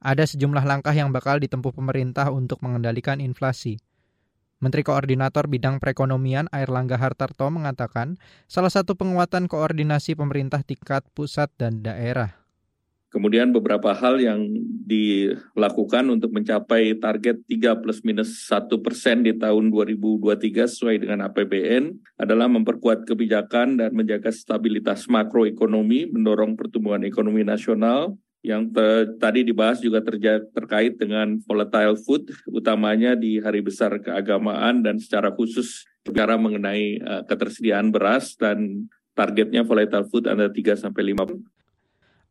Ada 0.01 0.29
sejumlah 0.29 0.65
langkah 0.65 0.94
yang 0.94 1.10
bakal 1.10 1.41
ditempuh 1.41 1.74
pemerintah 1.74 2.29
untuk 2.29 2.62
mengendalikan 2.62 3.17
inflasi. 3.17 3.82
Menteri 4.58 4.82
Koordinator 4.82 5.46
Bidang 5.46 5.77
Perekonomian 5.77 6.50
Air 6.50 6.74
Langga 6.74 6.98
Hartarto 6.98 7.46
mengatakan 7.53 8.17
salah 8.50 8.74
satu 8.74 8.98
penguatan 8.98 9.46
koordinasi 9.46 10.17
pemerintah 10.17 10.65
tingkat 10.65 11.06
pusat 11.13 11.53
dan 11.62 11.86
daerah. 11.86 12.47
Kemudian 13.08 13.56
beberapa 13.56 13.96
hal 13.96 14.20
yang 14.20 14.44
dilakukan 14.84 16.12
untuk 16.12 16.36
mencapai 16.36 16.92
target 17.00 17.40
3 17.48 17.80
plus 17.80 18.04
minus 18.04 18.52
1 18.52 18.68
persen 18.84 19.24
di 19.24 19.32
tahun 19.32 19.72
2023 19.72 20.68
sesuai 20.68 21.08
dengan 21.08 21.24
APBN 21.32 21.96
adalah 22.20 22.52
memperkuat 22.52 23.08
kebijakan 23.08 23.80
dan 23.80 23.96
menjaga 23.96 24.28
stabilitas 24.28 25.08
makroekonomi, 25.08 26.12
mendorong 26.12 26.60
pertumbuhan 26.60 27.08
ekonomi 27.08 27.48
nasional, 27.48 28.20
yang 28.44 28.72
tadi 29.20 29.44
dibahas 29.44 29.84
juga 29.84 30.04
terkait 30.54 30.96
dengan 30.96 31.36
volatile 31.44 32.00
food, 32.00 32.32
utamanya 32.52 33.16
di 33.16 33.40
hari 33.44 33.64
besar 33.64 33.98
keagamaan 34.04 34.84
dan 34.84 35.00
secara 35.00 35.32
khusus 35.36 35.88
bicara 36.08 36.40
mengenai 36.40 37.04
uh, 37.04 37.24
ketersediaan 37.28 37.92
beras 37.92 38.40
dan 38.40 38.88
targetnya 39.18 39.68
volatile 39.68 40.08
food 40.08 40.32
ada 40.32 40.48
3 40.48 40.80
sampai 40.80 41.12
5. 41.12 41.57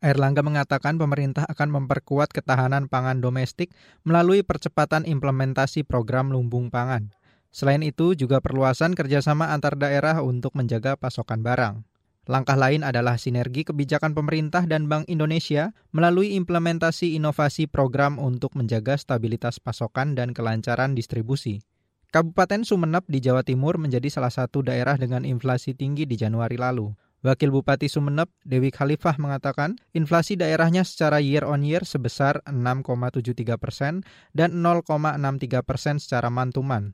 Erlangga 0.04 0.44
mengatakan 0.44 1.00
pemerintah 1.00 1.48
akan 1.48 1.72
memperkuat 1.72 2.28
ketahanan 2.28 2.84
pangan 2.86 3.24
domestik 3.24 3.72
melalui 4.04 4.44
percepatan 4.44 5.08
implementasi 5.08 5.88
program 5.88 6.28
lumbung 6.28 6.68
pangan. 6.68 7.16
Selain 7.48 7.80
itu, 7.80 8.12
juga 8.12 8.44
perluasan 8.44 8.92
kerjasama 8.92 9.48
antar 9.56 9.80
daerah 9.80 10.20
untuk 10.20 10.52
menjaga 10.52 11.00
pasokan 11.00 11.40
barang. 11.40 11.80
Langkah 12.26 12.58
lain 12.58 12.82
adalah 12.82 13.16
sinergi 13.16 13.64
kebijakan 13.64 14.10
pemerintah 14.12 14.66
dan 14.66 14.90
Bank 14.90 15.06
Indonesia 15.06 15.70
melalui 15.94 16.34
implementasi 16.34 17.14
inovasi 17.14 17.70
program 17.70 18.18
untuk 18.18 18.58
menjaga 18.58 18.98
stabilitas 18.98 19.62
pasokan 19.62 20.18
dan 20.18 20.34
kelancaran 20.34 20.92
distribusi. 20.98 21.62
Kabupaten 22.10 22.66
Sumeneb 22.66 23.06
di 23.06 23.22
Jawa 23.22 23.46
Timur 23.46 23.78
menjadi 23.78 24.10
salah 24.10 24.34
satu 24.34 24.66
daerah 24.66 24.98
dengan 24.98 25.22
inflasi 25.22 25.72
tinggi 25.78 26.02
di 26.02 26.18
Januari 26.18 26.58
lalu. 26.58 26.90
Wakil 27.24 27.48
Bupati 27.48 27.88
Sumeneb, 27.88 28.28
Dewi 28.44 28.68
Khalifah 28.68 29.16
mengatakan 29.16 29.80
inflasi 29.96 30.36
daerahnya 30.36 30.84
secara 30.84 31.16
year 31.22 31.48
on 31.48 31.64
year 31.64 31.80
sebesar 31.82 32.44
6,73 32.44 33.56
persen 33.56 34.04
dan 34.36 34.60
0,63 34.60 35.64
persen 35.64 35.96
secara 35.96 36.28
mantuman. 36.28 36.92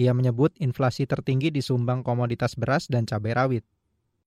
Ia 0.00 0.16
menyebut 0.16 0.56
inflasi 0.56 1.04
tertinggi 1.04 1.52
disumbang 1.52 2.00
komoditas 2.00 2.56
beras 2.56 2.88
dan 2.88 3.04
cabai 3.04 3.36
rawit. 3.36 3.64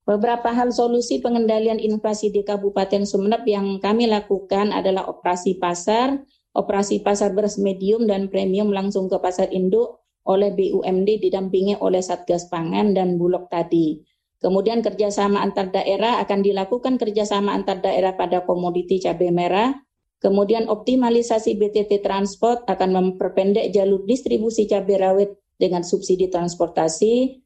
Beberapa 0.04 0.52
hal 0.52 0.70
solusi 0.70 1.24
pengendalian 1.24 1.80
inflasi 1.80 2.30
di 2.30 2.44
Kabupaten 2.44 3.08
Sumeneb 3.08 3.48
yang 3.48 3.80
kami 3.80 4.06
lakukan 4.06 4.70
adalah 4.70 5.08
operasi 5.10 5.58
pasar, 5.58 6.20
operasi 6.54 7.02
pasar 7.02 7.34
beras 7.34 7.58
medium 7.58 8.06
dan 8.06 8.30
premium 8.30 8.70
langsung 8.70 9.10
ke 9.10 9.18
pasar 9.18 9.50
induk 9.50 10.04
oleh 10.28 10.52
BUMD 10.56 11.20
didampingi 11.24 11.80
oleh 11.80 12.04
Satgas 12.04 12.52
Pangan 12.52 12.92
dan 12.92 13.16
Bulog 13.16 13.48
tadi. 13.48 14.13
Kemudian 14.44 14.84
kerjasama 14.84 15.40
antar 15.40 15.72
daerah 15.72 16.20
akan 16.20 16.44
dilakukan 16.44 17.00
kerjasama 17.00 17.56
antar 17.56 17.80
daerah 17.80 18.20
pada 18.20 18.44
komoditi 18.44 19.00
cabai 19.00 19.32
merah. 19.32 19.72
Kemudian 20.20 20.68
optimalisasi 20.68 21.56
BTT 21.56 22.04
Transport 22.04 22.68
akan 22.68 22.90
memperpendek 22.92 23.72
jalur 23.72 24.04
distribusi 24.04 24.68
cabai 24.68 25.00
rawit 25.00 25.32
dengan 25.56 25.88
subsidi 25.88 26.28
transportasi 26.28 27.44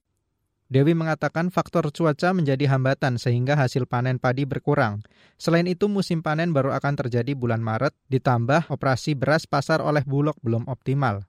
Dewi 0.68 0.92
mengatakan 0.92 1.48
faktor 1.48 1.88
cuaca 1.96 2.36
menjadi 2.36 2.68
hambatan 2.68 3.16
sehingga 3.16 3.56
hasil 3.56 3.88
panen 3.88 4.20
padi 4.20 4.44
berkurang. 4.44 5.00
Selain 5.40 5.64
itu 5.64 5.88
musim 5.88 6.20
panen 6.20 6.52
baru 6.52 6.76
akan 6.76 7.00
terjadi 7.00 7.40
bulan 7.40 7.64
Maret, 7.64 7.96
ditambah 8.12 8.68
operasi 8.68 9.16
beras 9.16 9.48
pasar 9.48 9.80
oleh 9.80 10.04
Bulog 10.04 10.36
belum 10.44 10.68
optimal. 10.68 11.24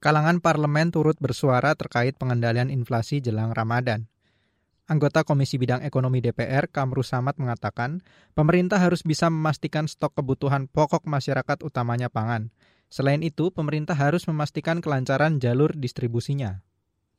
Kalangan 0.00 0.40
parlemen 0.40 0.88
turut 0.88 1.20
bersuara 1.20 1.76
terkait 1.76 2.16
pengendalian 2.16 2.72
inflasi 2.72 3.20
jelang 3.20 3.52
Ramadan. 3.52 4.08
Anggota 4.88 5.20
Komisi 5.20 5.60
Bidang 5.60 5.84
Ekonomi 5.84 6.24
DPR, 6.24 6.72
Kamru 6.72 7.04
Samad 7.04 7.36
mengatakan, 7.36 8.00
pemerintah 8.32 8.80
harus 8.80 9.04
bisa 9.04 9.28
memastikan 9.28 9.84
stok 9.84 10.16
kebutuhan 10.16 10.64
pokok 10.64 11.04
masyarakat 11.04 11.60
utamanya 11.60 12.08
pangan. 12.08 12.48
Selain 12.88 13.20
itu, 13.20 13.52
pemerintah 13.52 13.92
harus 13.92 14.24
memastikan 14.24 14.80
kelancaran 14.80 15.44
jalur 15.44 15.76
distribusinya. 15.76 16.64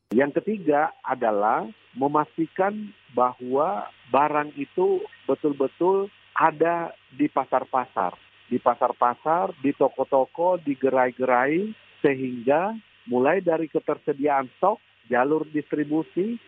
Yang 0.09 0.41
ketiga 0.41 0.97
adalah 1.05 1.69
memastikan 1.93 2.89
bahwa 3.13 3.85
barang 4.09 4.49
itu 4.57 5.05
betul-betul 5.29 6.09
ada 6.33 6.97
di 7.13 7.29
pasar-pasar. 7.29 8.17
Di 8.49 8.57
pasar-pasar, 8.57 9.53
di 9.61 9.77
toko-toko, 9.77 10.57
di 10.57 10.73
gerai-gerai, 10.73 11.69
sehingga 12.01 12.73
mulai 13.05 13.45
dari 13.45 13.69
ketersediaan 13.69 14.49
stok, 14.57 14.81
jalur 15.05 15.45
distribusi, 15.53 16.41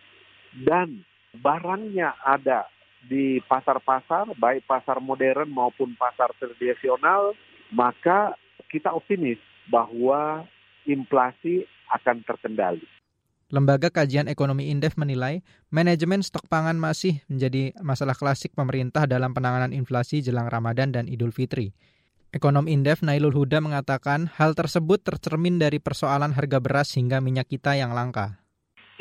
dan 0.66 1.06
barangnya 1.36 2.16
ada 2.20 2.68
di 3.02 3.42
pasar-pasar, 3.48 4.36
baik 4.38 4.68
pasar 4.68 5.02
modern 5.02 5.50
maupun 5.50 5.96
pasar 5.98 6.30
tradisional, 6.38 7.34
maka 7.74 8.36
kita 8.70 8.92
optimis 8.92 9.40
bahwa 9.72 10.46
inflasi 10.86 11.66
akan 11.90 12.22
terkendali. 12.24 12.86
Lembaga 13.52 13.92
Kajian 13.92 14.32
Ekonomi 14.32 14.72
Indef 14.72 14.96
menilai 14.96 15.44
manajemen 15.68 16.24
stok 16.24 16.48
pangan 16.48 16.80
masih 16.80 17.20
menjadi 17.28 17.76
masalah 17.84 18.16
klasik 18.16 18.56
pemerintah 18.56 19.04
dalam 19.04 19.36
penanganan 19.36 19.76
inflasi 19.76 20.24
jelang 20.24 20.48
Ramadan 20.48 20.88
dan 20.88 21.04
Idul 21.04 21.36
Fitri. 21.36 21.76
Ekonom 22.32 22.64
Indef 22.64 23.04
Nailul 23.04 23.36
Huda 23.36 23.60
mengatakan 23.60 24.32
hal 24.40 24.56
tersebut 24.56 25.04
tercermin 25.04 25.60
dari 25.60 25.76
persoalan 25.76 26.32
harga 26.32 26.64
beras 26.64 26.96
hingga 26.96 27.20
minyak 27.20 27.52
kita 27.52 27.76
yang 27.76 27.92
langka. 27.92 28.40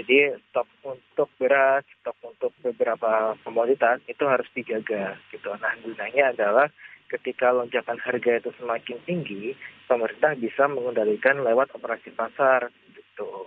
Jadi 0.02 0.34
stok 0.50 0.66
untuk 0.82 1.30
beras, 1.38 1.86
stok 2.02 2.18
untuk 2.26 2.50
beberapa 2.66 3.38
komoditas 3.46 4.02
itu 4.10 4.26
harus 4.26 4.50
dijaga 4.58 5.14
gitu. 5.30 5.54
Nah 5.62 5.78
gunanya 5.78 6.34
adalah 6.34 6.74
ketika 7.06 7.54
lonjakan 7.54 8.02
harga 8.02 8.42
itu 8.42 8.50
semakin 8.58 8.98
tinggi, 9.06 9.54
pemerintah 9.86 10.34
bisa 10.34 10.66
mengendalikan 10.66 11.46
lewat 11.46 11.70
operasi 11.78 12.10
pasar 12.18 12.74
gitu. 12.98 13.46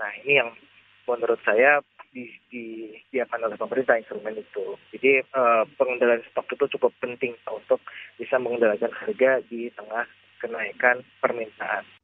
Nah 0.00 0.10
ini 0.24 0.40
yang 0.40 0.56
menurut 1.04 1.36
saya 1.44 1.84
disediakan 2.16 3.52
oleh 3.52 3.60
pemerintah 3.60 4.00
instrumen 4.00 4.40
itu. 4.40 4.80
Jadi 4.96 5.20
uh, 5.36 5.68
pengendalian 5.76 6.24
stok 6.32 6.48
itu 6.56 6.80
cukup 6.80 6.96
penting 6.96 7.36
untuk 7.44 7.84
bisa 8.16 8.40
mengendalikan 8.40 8.90
harga 8.96 9.44
di 9.52 9.68
tengah 9.76 10.08
kenaikan 10.40 11.04
permintaan. 11.20 11.99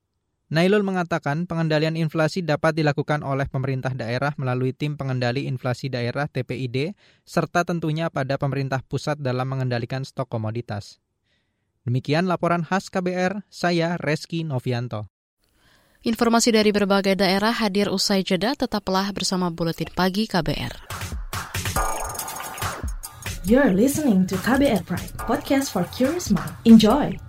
Nailul 0.46 0.86
mengatakan 0.86 1.42
pengendalian 1.50 1.98
inflasi 1.98 2.38
dapat 2.38 2.78
dilakukan 2.78 3.26
oleh 3.26 3.50
pemerintah 3.50 3.90
daerah 3.90 4.30
melalui 4.38 4.70
tim 4.70 4.94
pengendali 4.94 5.50
inflasi 5.50 5.90
daerah 5.90 6.30
TPID 6.30 6.94
serta 7.26 7.66
tentunya 7.66 8.14
pada 8.14 8.38
pemerintah 8.38 8.78
pusat 8.86 9.18
dalam 9.18 9.50
mengendalikan 9.50 10.06
stok 10.06 10.30
komoditas. 10.30 11.02
Demikian 11.82 12.30
laporan 12.30 12.62
khas 12.62 12.94
KBR, 12.94 13.42
saya 13.50 13.98
Reski 13.98 14.46
Novianto. 14.46 15.10
Informasi 16.06 16.54
dari 16.54 16.70
berbagai 16.70 17.18
daerah 17.18 17.50
hadir 17.50 17.90
usai 17.90 18.22
jeda, 18.22 18.54
tetaplah 18.54 19.10
bersama 19.10 19.50
Buletin 19.50 19.90
Pagi 19.90 20.30
KBR. 20.30 20.86
You're 23.46 23.74
listening 23.74 24.30
to 24.30 24.38
KBR 24.38 24.86
Pride, 24.86 25.14
podcast 25.26 25.74
for 25.74 25.82
curious 25.90 26.30
mind. 26.30 26.54
Enjoy! 26.62 27.25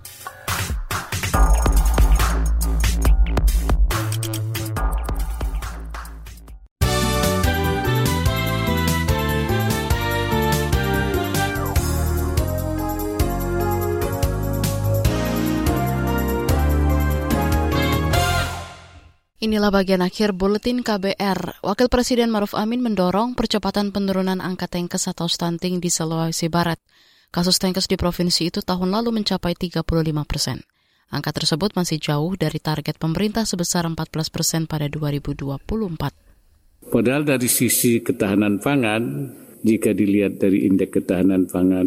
Inilah 19.38 19.70
bagian 19.70 20.02
akhir 20.02 20.34
buletin 20.34 20.82
KBR. 20.82 21.62
Wakil 21.62 21.86
Presiden 21.86 22.26
Maruf 22.26 22.58
Amin 22.58 22.82
mendorong 22.82 23.38
percepatan 23.38 23.94
penurunan 23.94 24.42
angka 24.42 24.66
tenkes 24.66 25.06
atau 25.06 25.30
stunting 25.30 25.78
di 25.78 25.94
Sulawesi 25.94 26.50
Barat. 26.50 26.82
Kasus 27.30 27.62
tenkes 27.62 27.86
di 27.86 27.94
provinsi 27.94 28.50
itu 28.50 28.66
tahun 28.66 28.90
lalu 28.90 29.22
mencapai 29.22 29.54
35 29.54 29.86
persen. 30.26 30.66
Angka 31.14 31.30
tersebut 31.30 31.70
masih 31.78 32.02
jauh 32.02 32.34
dari 32.34 32.58
target 32.58 32.98
pemerintah 32.98 33.46
sebesar 33.46 33.86
14 33.86 34.10
persen 34.26 34.66
pada 34.66 34.90
2024. 34.90 36.90
Padahal 36.90 37.22
dari 37.22 37.46
sisi 37.46 38.02
ketahanan 38.02 38.58
pangan, 38.58 39.30
jika 39.62 39.94
dilihat 39.94 40.42
dari 40.42 40.66
indeks 40.66 40.98
ketahanan 40.98 41.46
pangan 41.46 41.86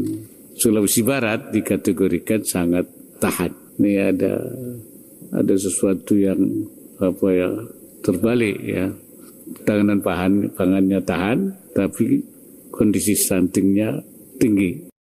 Sulawesi 0.56 1.04
Barat 1.04 1.52
dikategorikan 1.52 2.48
sangat 2.48 2.88
tahan. 3.20 3.52
Ini 3.76 3.92
ada 4.08 4.40
ada 5.36 5.56
sesuatu 5.60 6.16
yang 6.16 6.40
apa 7.02 7.28
ya 7.34 7.50
terbalik 8.06 8.58
ya 8.62 8.94
tanganan 9.66 10.00
pangan 10.06 10.54
pangannya 10.54 11.02
tahan 11.02 11.58
tapi 11.74 12.22
kondisi 12.70 13.18
stuntingnya 13.18 14.00
tinggi. 14.38 14.94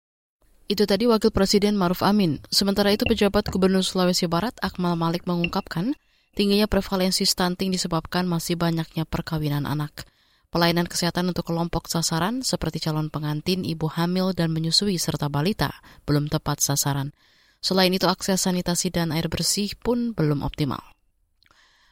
Itu 0.70 0.86
tadi 0.86 1.06
Wakil 1.06 1.34
Presiden 1.34 1.74
Maruf 1.74 2.00
Amin. 2.00 2.38
Sementara 2.48 2.94
itu 2.94 3.02
pejabat 3.02 3.50
Gubernur 3.50 3.82
Sulawesi 3.82 4.30
Barat 4.30 4.54
Akmal 4.62 4.94
Malik 4.94 5.26
mengungkapkan 5.26 5.98
Tingginya 6.30 6.70
prevalensi 6.70 7.26
stunting 7.26 7.74
disebabkan 7.74 8.22
masih 8.24 8.54
banyaknya 8.54 9.02
perkawinan 9.02 9.66
anak. 9.66 10.06
Pelayanan 10.50 10.86
kesehatan 10.86 11.30
untuk 11.30 11.46
kelompok 11.46 11.86
sasaran 11.86 12.42
seperti 12.42 12.82
calon 12.82 13.10
pengantin, 13.10 13.62
ibu 13.62 13.86
hamil, 13.90 14.34
dan 14.34 14.50
menyusui 14.50 14.98
serta 14.98 15.30
balita 15.30 15.70
belum 16.06 16.26
tepat 16.26 16.58
sasaran. 16.62 17.14
Selain 17.62 17.90
itu, 17.90 18.06
akses 18.10 18.46
sanitasi 18.46 18.90
dan 18.90 19.14
air 19.14 19.30
bersih 19.30 19.74
pun 19.78 20.10
belum 20.14 20.42
optimal. 20.42 20.82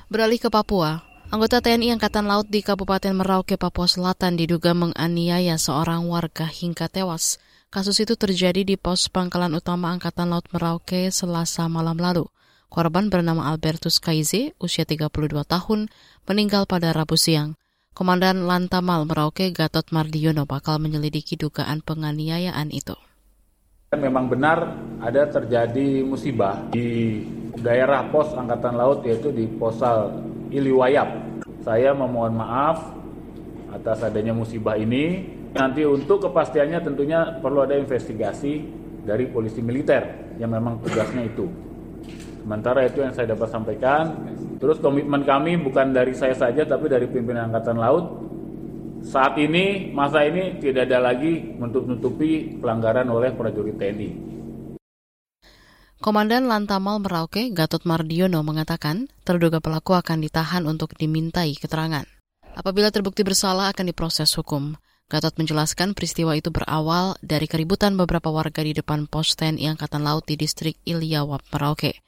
Beralih 0.09 0.41
ke 0.41 0.49
Papua, 0.49 1.05
anggota 1.29 1.61
TNI 1.61 2.01
Angkatan 2.01 2.25
Laut 2.25 2.49
di 2.49 2.65
Kabupaten 2.65 3.13
Merauke, 3.13 3.61
Papua 3.61 3.85
Selatan 3.85 4.41
diduga 4.41 4.73
menganiaya 4.73 5.61
seorang 5.61 6.09
warga 6.09 6.49
hingga 6.49 6.89
tewas. 6.89 7.37
Kasus 7.69 8.01
itu 8.01 8.17
terjadi 8.17 8.65
di 8.65 8.81
pos 8.81 9.13
pangkalan 9.13 9.53
utama 9.53 9.93
Angkatan 9.93 10.33
Laut 10.33 10.49
Merauke 10.49 11.13
selasa 11.13 11.69
malam 11.69 12.01
lalu. 12.01 12.25
Korban 12.73 13.13
bernama 13.13 13.53
Albertus 13.53 14.01
Kaize, 14.01 14.57
usia 14.57 14.89
32 14.89 15.13
tahun, 15.45 15.93
meninggal 16.25 16.65
pada 16.65 16.97
Rabu 16.97 17.21
siang. 17.21 17.61
Komandan 17.93 18.49
Lantamal 18.49 19.05
Merauke 19.05 19.53
Gatot 19.53 19.93
Mardiono 19.93 20.49
bakal 20.49 20.81
menyelidiki 20.81 21.37
dugaan 21.37 21.85
penganiayaan 21.85 22.73
itu. 22.73 22.97
Memang 23.97 24.29
benar 24.29 24.77
ada 25.01 25.25
terjadi 25.33 26.05
musibah 26.05 26.61
di 26.69 27.25
daerah 27.57 28.05
pos 28.13 28.37
Angkatan 28.37 28.77
Laut 28.77 29.01
yaitu 29.09 29.33
di 29.33 29.49
Posal 29.49 30.13
Iliwayap. 30.53 31.41
Saya 31.65 31.97
memohon 31.97 32.37
maaf 32.37 32.85
atas 33.73 34.05
adanya 34.05 34.37
musibah 34.37 34.77
ini. 34.77 35.25
Nanti 35.57 35.89
untuk 35.89 36.21
kepastiannya 36.29 36.85
tentunya 36.85 37.41
perlu 37.41 37.65
ada 37.65 37.81
investigasi 37.81 38.61
dari 39.09 39.25
polisi 39.25 39.65
militer 39.65 40.37
yang 40.37 40.53
memang 40.53 40.85
tugasnya 40.85 41.25
itu. 41.25 41.49
Sementara 42.45 42.85
itu 42.85 43.01
yang 43.01 43.17
saya 43.17 43.33
dapat 43.33 43.49
sampaikan. 43.49 44.05
Terus 44.61 44.85
komitmen 44.85 45.25
kami 45.25 45.57
bukan 45.65 45.97
dari 45.97 46.13
saya 46.13 46.37
saja 46.37 46.61
tapi 46.69 46.93
dari 46.93 47.09
pimpinan 47.09 47.49
Angkatan 47.49 47.81
Laut. 47.81 48.28
Saat 49.07 49.39
ini, 49.39 49.95
masa 49.95 50.27
ini 50.27 50.59
tidak 50.59 50.91
ada 50.91 50.99
lagi 50.99 51.55
menutup-nutupi 51.55 52.59
pelanggaran 52.59 53.07
oleh 53.07 53.31
prajurit 53.31 53.79
TNI. 53.79 54.11
Komandan 55.99 56.47
Lantamal 56.47 57.03
Merauke, 57.03 57.51
Gatot 57.51 57.83
Mardiono 57.83 58.43
mengatakan, 58.47 59.11
terduga 59.27 59.59
pelaku 59.59 59.99
akan 59.99 60.23
ditahan 60.23 60.63
untuk 60.67 60.95
dimintai 60.95 61.59
keterangan. 61.59 62.07
Apabila 62.55 62.91
terbukti 62.91 63.27
bersalah 63.27 63.71
akan 63.71 63.91
diproses 63.91 64.31
hukum. 64.35 64.79
Gatot 65.09 65.41
menjelaskan 65.41 65.97
peristiwa 65.97 66.37
itu 66.37 66.53
berawal 66.53 67.17
dari 67.25 67.49
keributan 67.49 67.97
beberapa 67.97 68.29
warga 68.29 68.61
di 68.61 68.77
depan 68.77 69.09
pos 69.09 69.33
TNI 69.35 69.73
Angkatan 69.73 70.05
Laut 70.05 70.29
di 70.29 70.37
distrik 70.37 70.77
Ilyawap, 70.85 71.49
Merauke. 71.49 72.05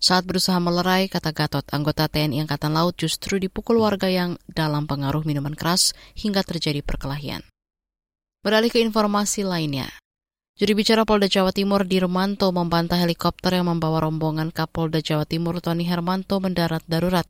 Saat 0.00 0.24
berusaha 0.24 0.56
melerai, 0.56 1.12
kata 1.12 1.36
Gatot, 1.36 1.68
anggota 1.76 2.08
TNI 2.08 2.48
Angkatan 2.48 2.72
Laut 2.72 2.96
justru 2.96 3.36
dipukul 3.36 3.84
warga 3.84 4.08
yang 4.08 4.40
dalam 4.48 4.88
pengaruh 4.88 5.28
minuman 5.28 5.52
keras 5.52 5.92
hingga 6.16 6.40
terjadi 6.40 6.80
perkelahian. 6.80 7.44
Beralih 8.40 8.72
ke 8.72 8.80
informasi 8.80 9.44
lainnya. 9.44 9.92
Juri 10.56 10.72
bicara 10.72 11.04
Polda 11.04 11.28
Jawa 11.28 11.52
Timur 11.52 11.84
di 11.84 12.00
Romanto 12.00 12.48
membantah 12.48 12.96
helikopter 12.96 13.60
yang 13.60 13.68
membawa 13.68 14.00
rombongan 14.08 14.48
Kapolda 14.56 15.04
Jawa 15.04 15.28
Timur 15.28 15.60
Tony 15.60 15.84
Hermanto 15.84 16.40
mendarat 16.40 16.80
darurat. 16.88 17.28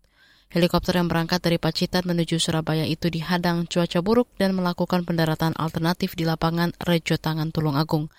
Helikopter 0.54 0.98
yang 0.98 1.10
berangkat 1.10 1.42
dari 1.42 1.58
Pacitan 1.58 2.06
menuju 2.06 2.38
Surabaya 2.38 2.86
itu 2.86 3.10
dihadang 3.10 3.66
cuaca 3.66 3.98
buruk 3.98 4.30
dan 4.38 4.54
melakukan 4.54 5.02
pendaratan 5.02 5.58
alternatif 5.58 6.14
di 6.14 6.22
lapangan 6.22 6.70
Rejo 6.78 7.18
Tangan 7.18 7.50
Tulung 7.50 7.74
Agung. 7.74 8.10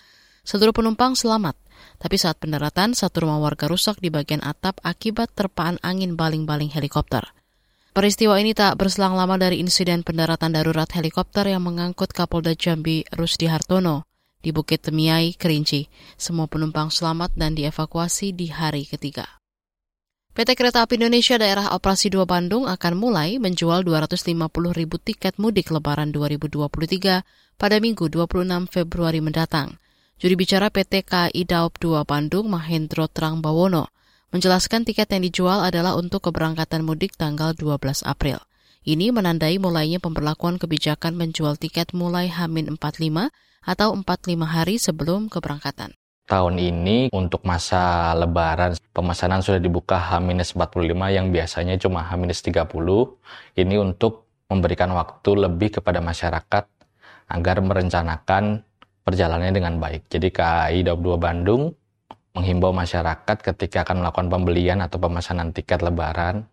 Seluruh 0.44 0.76
penumpang 0.76 1.16
selamat, 1.16 1.56
tapi 2.02 2.18
saat 2.18 2.42
pendaratan, 2.42 2.98
satu 2.98 3.26
rumah 3.26 3.40
warga 3.40 3.70
rusak 3.70 4.02
di 4.02 4.10
bagian 4.10 4.42
atap 4.42 4.82
akibat 4.82 5.32
terpaan 5.34 5.78
angin 5.86 6.18
baling-baling 6.18 6.74
helikopter. 6.74 7.24
Peristiwa 7.92 8.40
ini 8.40 8.56
tak 8.56 8.80
berselang 8.80 9.20
lama 9.20 9.36
dari 9.36 9.60
insiden 9.60 10.08
pendaratan 10.08 10.56
darurat 10.56 10.88
helikopter 10.96 11.44
yang 11.52 11.68
mengangkut 11.68 12.16
Kapolda 12.16 12.56
Jambi 12.56 13.04
Rusdi 13.12 13.52
Hartono 13.52 14.08
di 14.40 14.56
Bukit 14.56 14.88
Temiai, 14.88 15.36
Kerinci. 15.36 15.92
Semua 16.16 16.48
penumpang 16.48 16.88
selamat 16.88 17.36
dan 17.36 17.52
dievakuasi 17.52 18.32
di 18.32 18.48
hari 18.48 18.88
ketiga. 18.88 19.28
PT 20.32 20.56
Kereta 20.56 20.88
Api 20.88 20.96
Indonesia 20.96 21.36
Daerah 21.36 21.76
Operasi 21.76 22.08
2 22.08 22.24
Bandung 22.24 22.64
akan 22.64 22.94
mulai 22.96 23.36
menjual 23.44 23.84
250 23.84 24.40
ribu 24.72 24.96
tiket 24.96 25.36
mudik 25.36 25.68
Lebaran 25.76 26.16
2023 26.16 27.60
pada 27.60 27.76
Minggu 27.84 28.08
26 28.08 28.72
Februari 28.72 29.20
mendatang. 29.20 29.76
Juri 30.22 30.38
bicara 30.38 30.70
PT 30.70 31.02
KAI 31.02 31.50
Daop 31.50 31.82
2 31.82 32.06
Bandung, 32.06 32.46
Mahendro 32.46 33.10
Trang 33.10 33.42
Bawono, 33.42 33.90
menjelaskan 34.30 34.86
tiket 34.86 35.10
yang 35.10 35.26
dijual 35.26 35.66
adalah 35.66 35.98
untuk 35.98 36.30
keberangkatan 36.30 36.86
mudik 36.86 37.18
tanggal 37.18 37.58
12 37.58 38.06
April. 38.06 38.38
Ini 38.86 39.10
menandai 39.10 39.58
mulainya 39.58 39.98
pemberlakuan 39.98 40.62
kebijakan 40.62 41.18
menjual 41.18 41.58
tiket 41.58 41.98
mulai 41.98 42.30
Hamin 42.30 42.78
45 42.78 43.34
atau 43.66 43.98
45 43.98 44.46
hari 44.46 44.78
sebelum 44.78 45.26
keberangkatan. 45.26 45.98
Tahun 46.30 46.56
ini 46.62 47.10
untuk 47.10 47.42
masa 47.42 48.14
lebaran 48.14 48.78
pemesanan 48.94 49.42
sudah 49.42 49.58
dibuka 49.58 49.98
H-45 49.98 51.02
yang 51.10 51.34
biasanya 51.34 51.82
cuma 51.82 52.06
H-30. 52.06 52.62
Ini 53.58 53.76
untuk 53.82 54.30
memberikan 54.54 54.94
waktu 54.94 55.50
lebih 55.50 55.82
kepada 55.82 55.98
masyarakat 55.98 56.70
agar 57.26 57.58
merencanakan 57.66 58.70
perjalanannya 59.02 59.54
dengan 59.54 59.76
baik. 59.82 60.08
Jadi 60.10 60.28
KAI 60.30 60.86
Daup 60.86 61.02
2 61.02 61.18
Bandung 61.18 61.74
menghimbau 62.32 62.72
masyarakat 62.72 63.38
ketika 63.54 63.84
akan 63.84 64.06
melakukan 64.06 64.28
pembelian 64.32 64.80
atau 64.80 64.98
pemesanan 65.02 65.52
tiket 65.52 65.84
lebaran 65.84 66.48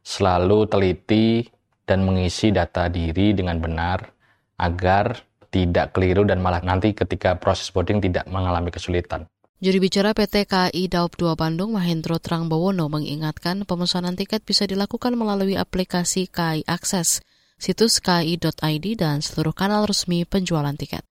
selalu 0.00 0.64
teliti 0.70 1.44
dan 1.84 2.04
mengisi 2.04 2.48
data 2.48 2.88
diri 2.88 3.36
dengan 3.36 3.60
benar 3.60 4.08
agar 4.56 5.20
tidak 5.48 5.96
keliru 5.96 6.24
dan 6.28 6.40
malah 6.44 6.60
nanti 6.60 6.92
ketika 6.92 7.36
proses 7.36 7.72
boarding 7.72 8.04
tidak 8.04 8.28
mengalami 8.28 8.68
kesulitan. 8.68 9.24
Juri 9.58 9.82
bicara 9.82 10.14
PT 10.14 10.46
KAI 10.46 10.86
Daup 10.86 11.18
2 11.18 11.34
Bandung 11.34 11.74
Mahendro 11.74 12.22
Trangbawono 12.22 12.86
mengingatkan 12.86 13.66
pemesanan 13.66 14.14
tiket 14.14 14.46
bisa 14.46 14.70
dilakukan 14.70 15.18
melalui 15.18 15.58
aplikasi 15.58 16.30
KAI 16.30 16.62
Akses, 16.62 17.26
situs 17.58 17.98
kai.id 17.98 18.86
dan 18.94 19.18
seluruh 19.18 19.50
kanal 19.50 19.82
resmi 19.90 20.22
penjualan 20.22 20.78
tiket. 20.78 21.02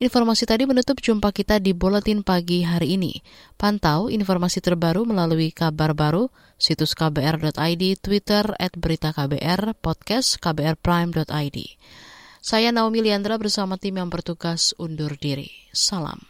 Informasi 0.00 0.48
tadi 0.48 0.64
menutup 0.64 0.96
jumpa 0.96 1.28
kita 1.28 1.60
di 1.60 1.76
Buletin 1.76 2.24
Pagi 2.24 2.64
hari 2.64 2.96
ini. 2.96 3.20
Pantau 3.60 4.08
informasi 4.08 4.64
terbaru 4.64 5.04
melalui 5.04 5.52
kabar 5.52 5.92
baru, 5.92 6.32
situs 6.56 6.96
kbr.id, 6.96 8.00
Twitter, 8.00 8.48
at 8.56 8.72
berita 8.80 9.12
KBR, 9.12 9.76
podcast 9.76 10.40
kbrprime.id. 10.40 11.58
Saya 12.40 12.72
Naomi 12.72 13.04
Liandra 13.04 13.36
bersama 13.36 13.76
tim 13.76 14.00
yang 14.00 14.08
bertugas 14.08 14.72
undur 14.80 15.20
diri. 15.20 15.52
Salam. 15.76 16.29